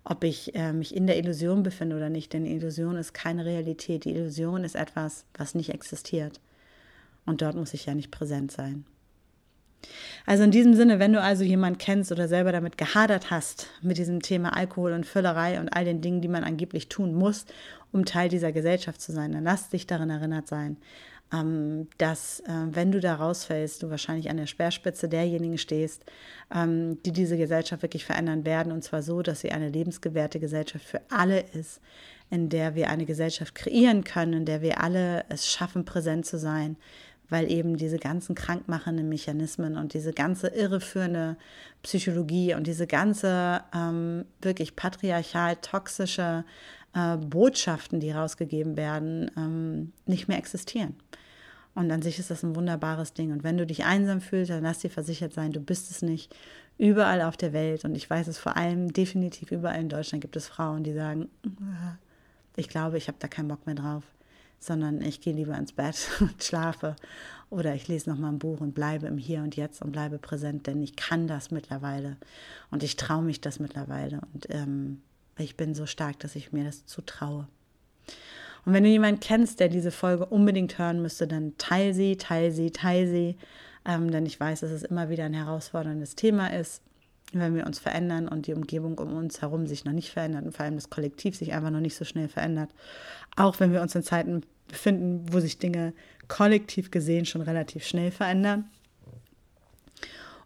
ob 0.04 0.24
ich 0.24 0.56
äh, 0.56 0.74
mich 0.74 0.96
in 0.96 1.06
der 1.06 1.20
Illusion 1.20 1.62
befinde 1.62 1.96
oder 1.96 2.10
nicht. 2.10 2.34
Denn 2.34 2.46
die 2.46 2.56
Illusion 2.56 2.96
ist 2.96 3.14
keine 3.14 3.46
Realität. 3.46 4.04
Die 4.06 4.16
Illusion 4.16 4.64
ist 4.64 4.76
etwas, 4.76 5.26
was 5.38 5.54
nicht 5.54 5.70
existiert. 5.70 6.40
Und 7.26 7.42
dort 7.42 7.56
muss 7.56 7.74
ich 7.74 7.86
ja 7.86 7.96
nicht 7.96 8.12
präsent 8.12 8.52
sein. 8.52 8.86
Also 10.26 10.44
in 10.44 10.52
diesem 10.52 10.74
Sinne, 10.74 11.00
wenn 11.00 11.14
du 11.14 11.22
also 11.22 11.44
jemanden 11.44 11.78
kennst 11.78 12.12
oder 12.12 12.28
selber 12.28 12.52
damit 12.52 12.78
gehadert 12.78 13.30
hast, 13.30 13.68
mit 13.82 13.98
diesem 13.98 14.22
Thema 14.22 14.56
Alkohol 14.56 14.94
und 14.94 15.06
Füllerei 15.06 15.60
und 15.60 15.70
all 15.70 15.86
den 15.86 16.02
Dingen, 16.02 16.22
die 16.22 16.28
man 16.28 16.44
angeblich 16.44 16.90
tun 16.90 17.14
muss, 17.14 17.46
um 17.92 18.06
Teil 18.06 18.30
dieser 18.30 18.52
Gesellschaft 18.52 19.02
zu 19.02 19.12
sein, 19.12 19.32
dann 19.32 19.44
lass 19.44 19.70
dich 19.70 19.86
daran 19.86 20.10
erinnert 20.10 20.48
sein, 20.48 20.78
ähm, 21.34 21.88
dass 21.98 22.42
äh, 22.42 22.68
wenn 22.72 22.92
du 22.92 23.00
da 23.00 23.16
rausfällst, 23.16 23.84
du 23.84 23.90
wahrscheinlich 23.90 24.30
an 24.30 24.38
der 24.38 24.48
Speerspitze 24.48 25.10
derjenigen 25.10 25.58
stehst, 25.58 26.06
ähm, 26.54 27.02
die 27.04 27.12
diese 27.12 27.38
Gesellschaft 27.38 27.82
wirklich 27.82 28.06
verändern 28.06 28.46
werden. 28.46 28.72
Und 28.72 28.84
zwar 28.84 29.02
so, 29.02 29.22
dass 29.22 29.42
sie 29.42 29.52
eine 29.52 29.70
lebensgewährte 29.70 30.40
Gesellschaft 30.40 30.86
für 30.86 31.02
alle 31.10 31.40
ist, 31.40 31.82
in 32.30 32.50
der 32.50 32.76
wir 32.76 32.90
eine 32.90 33.06
Gesellschaft 33.06 33.56
kreieren 33.56 34.04
können, 34.04 34.34
in 34.34 34.46
der 34.46 34.62
wir 34.62 34.82
alle 34.82 35.26
es 35.30 35.48
schaffen, 35.48 35.86
präsent 35.86 36.26
zu 36.26 36.38
sein, 36.38 36.76
weil 37.30 37.52
eben 37.52 37.78
diese 37.78 37.98
ganzen 37.98 38.36
krankmachenden 38.36 39.10
Mechanismen 39.10 39.78
und 39.78 39.94
diese 39.94 40.14
ganze 40.14 40.48
irreführende 40.48 41.38
Psychologie 41.84 42.54
und 42.54 42.68
diese 42.68 42.88
ganze 42.88 43.62
ähm, 43.74 44.26
wirklich 44.42 44.76
patriarchal 44.76 45.56
toxische 45.58 46.46
äh, 46.94 47.18
Botschaften, 47.18 48.00
die 48.00 48.12
rausgegeben 48.12 48.78
werden, 48.78 49.32
ähm, 49.38 49.92
nicht 50.06 50.28
mehr 50.28 50.38
existieren. 50.38 50.96
Und 51.76 51.92
an 51.92 52.02
sich 52.02 52.20
ist 52.20 52.32
das 52.32 52.42
ein 52.42 52.56
wunderbares 52.56 53.14
Ding. 53.14 53.34
Und 53.34 53.44
wenn 53.44 53.58
du 53.58 53.66
dich 53.66 53.84
einsam 53.84 54.22
fühlst, 54.22 54.50
dann 54.50 54.64
lass 54.64 54.80
dir 54.80 54.90
versichert 54.90 55.34
sein, 55.34 55.52
du 55.52 55.60
bist 55.60 55.92
es 55.92 56.02
nicht. 56.02 56.34
Überall 56.78 57.22
auf 57.22 57.38
der 57.38 57.54
Welt, 57.54 57.86
und 57.86 57.96
ich 57.96 58.10
weiß 58.10 58.28
es 58.28 58.38
vor 58.38 58.56
allem 58.58 58.92
definitiv 58.92 59.52
überall 59.52 59.80
in 59.80 59.90
Deutschland, 59.90 60.22
gibt 60.22 60.36
es 60.36 60.48
Frauen, 60.48 60.84
die 60.84 60.94
sagen, 60.94 61.30
ich 62.56 62.70
glaube, 62.70 62.98
ich 62.98 63.08
habe 63.08 63.18
da 63.20 63.28
keinen 63.28 63.50
Bock 63.50 63.66
mehr 63.66 63.76
drauf, 63.76 64.04
sondern 64.66 65.02
ich 65.02 65.22
gehe 65.22 65.34
lieber 65.34 65.58
ins 65.58 65.72
Bett 65.72 66.10
und 66.20 66.44
schlafe. 66.44 66.96
Oder 67.50 67.76
ich 67.76 67.88
lese 67.88 68.10
noch 68.10 68.18
mal 68.18 68.30
ein 68.30 68.40
Buch 68.40 68.60
und 68.60 68.74
bleibe 68.74 69.08
im 69.08 69.18
Hier 69.18 69.42
und 69.42 69.56
Jetzt 69.56 69.82
und 69.82 69.92
bleibe 69.92 70.18
präsent, 70.18 70.68
denn 70.68 70.82
ich 70.82 70.96
kann 70.96 71.28
das 71.28 71.52
mittlerweile. 71.52 72.18
Und 72.72 72.84
ich 72.84 72.96
traue 72.96 73.24
mich 73.24 73.42
das 73.42 73.60
mittlerweile. 73.60 74.22
Und 74.34 74.48
ähm, 74.50 75.02
ich 75.38 75.56
bin 75.56 75.76
so 75.76 75.86
stark, 75.86 76.20
dass 76.20 76.36
ich 76.36 76.52
mir 76.52 76.64
das 76.64 76.86
zutraue. 76.86 77.48
Und 78.66 78.74
wenn 78.74 78.84
du 78.84 78.90
jemanden 78.90 79.20
kennst, 79.20 79.60
der 79.60 79.70
diese 79.70 79.92
Folge 79.92 80.26
unbedingt 80.26 80.80
hören 80.80 81.02
müsste, 81.02 81.28
dann 81.28 81.56
teil 81.58 81.94
sie, 81.94 82.18
teil 82.18 82.52
sie, 82.52 82.72
teil 82.72 83.08
sie, 83.08 83.38
ähm, 83.86 84.10
denn 84.10 84.26
ich 84.26 84.40
weiß, 84.40 84.62
dass 84.62 84.72
es 84.72 84.84
immer 84.84 85.10
wieder 85.10 85.26
ein 85.26 85.36
herausforderndes 85.36 86.16
Thema 86.16 86.48
ist 86.48 86.82
wenn 87.34 87.56
wir 87.56 87.66
uns 87.66 87.80
verändern 87.80 88.28
und 88.28 88.48
die 88.48 88.54
Umgebung 88.54 88.98
um 88.98 89.16
uns 89.16 89.42
herum 89.42 89.68
sich 89.68 89.86
noch 89.86 89.94
nicht 89.94 90.12
verändert 90.12 90.46
und 90.46 90.56
vor 90.56 90.66
allem 90.66 90.76
das 90.76 90.90
Kollektiv 90.90 91.36
sich 91.36 91.54
einfach 91.54 91.72
noch 91.72 91.80
nicht 91.80 91.96
so 91.96 92.06
schnell 92.06 92.28
verändert. 92.28 92.70
Auch 93.36 93.60
wenn 93.60 93.74
wir 93.74 93.82
uns 93.82 93.96
in 93.96 94.04
Zeiten 94.04 94.44
befinden, 94.68 95.26
wo 95.32 95.40
sich 95.40 95.58
Dinge 95.58 95.94
kollektiv 96.28 96.92
gesehen 96.92 97.26
schon 97.26 97.42
relativ 97.42 97.86
schnell 97.86 98.12
verändern. 98.12 98.70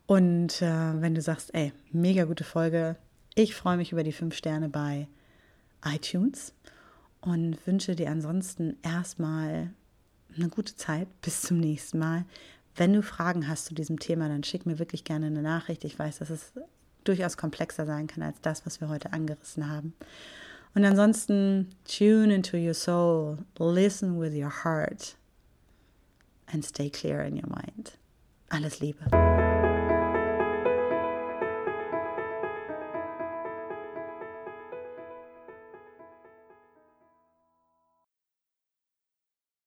Und 0.05 0.61
äh, 0.61 1.01
wenn 1.01 1.13
du 1.13 1.21
sagst, 1.21 1.53
ey, 1.53 1.71
mega 1.91 2.25
gute 2.25 2.43
Folge, 2.43 2.95
ich 3.35 3.55
freue 3.55 3.77
mich 3.77 3.91
über 3.91 4.03
die 4.03 4.11
fünf 4.11 4.35
Sterne 4.35 4.67
bei 4.67 5.07
iTunes 5.85 6.53
und 7.21 7.57
wünsche 7.67 7.95
dir 7.95 8.09
ansonsten 8.09 8.77
erstmal 8.81 9.71
eine 10.35 10.49
gute 10.49 10.75
Zeit. 10.75 11.07
Bis 11.21 11.41
zum 11.41 11.59
nächsten 11.59 11.99
Mal. 11.99 12.25
Wenn 12.79 12.93
du 12.93 13.03
Fragen 13.03 13.49
hast 13.49 13.65
zu 13.65 13.75
diesem 13.75 13.99
Thema, 13.99 14.29
dann 14.29 14.41
schick 14.41 14.65
mir 14.65 14.79
wirklich 14.79 15.03
gerne 15.03 15.25
eine 15.25 15.41
Nachricht. 15.41 15.83
Ich 15.83 15.99
weiß, 15.99 16.19
dass 16.19 16.29
es 16.29 16.53
durchaus 17.03 17.35
komplexer 17.35 17.85
sein 17.85 18.07
kann 18.07 18.23
als 18.23 18.39
das, 18.39 18.65
was 18.65 18.79
wir 18.79 18.87
heute 18.87 19.11
angerissen 19.11 19.69
haben. 19.69 19.93
Und 20.73 20.85
ansonsten 20.85 21.67
tune 21.83 22.33
into 22.33 22.55
your 22.55 22.73
soul, 22.73 23.39
listen 23.59 24.17
with 24.17 24.33
your 24.33 24.63
heart 24.63 25.17
and 26.53 26.63
stay 26.63 26.89
clear 26.89 27.21
in 27.25 27.35
your 27.35 27.49
mind. 27.49 27.97
Alles 28.47 28.79
Liebe. 28.79 29.48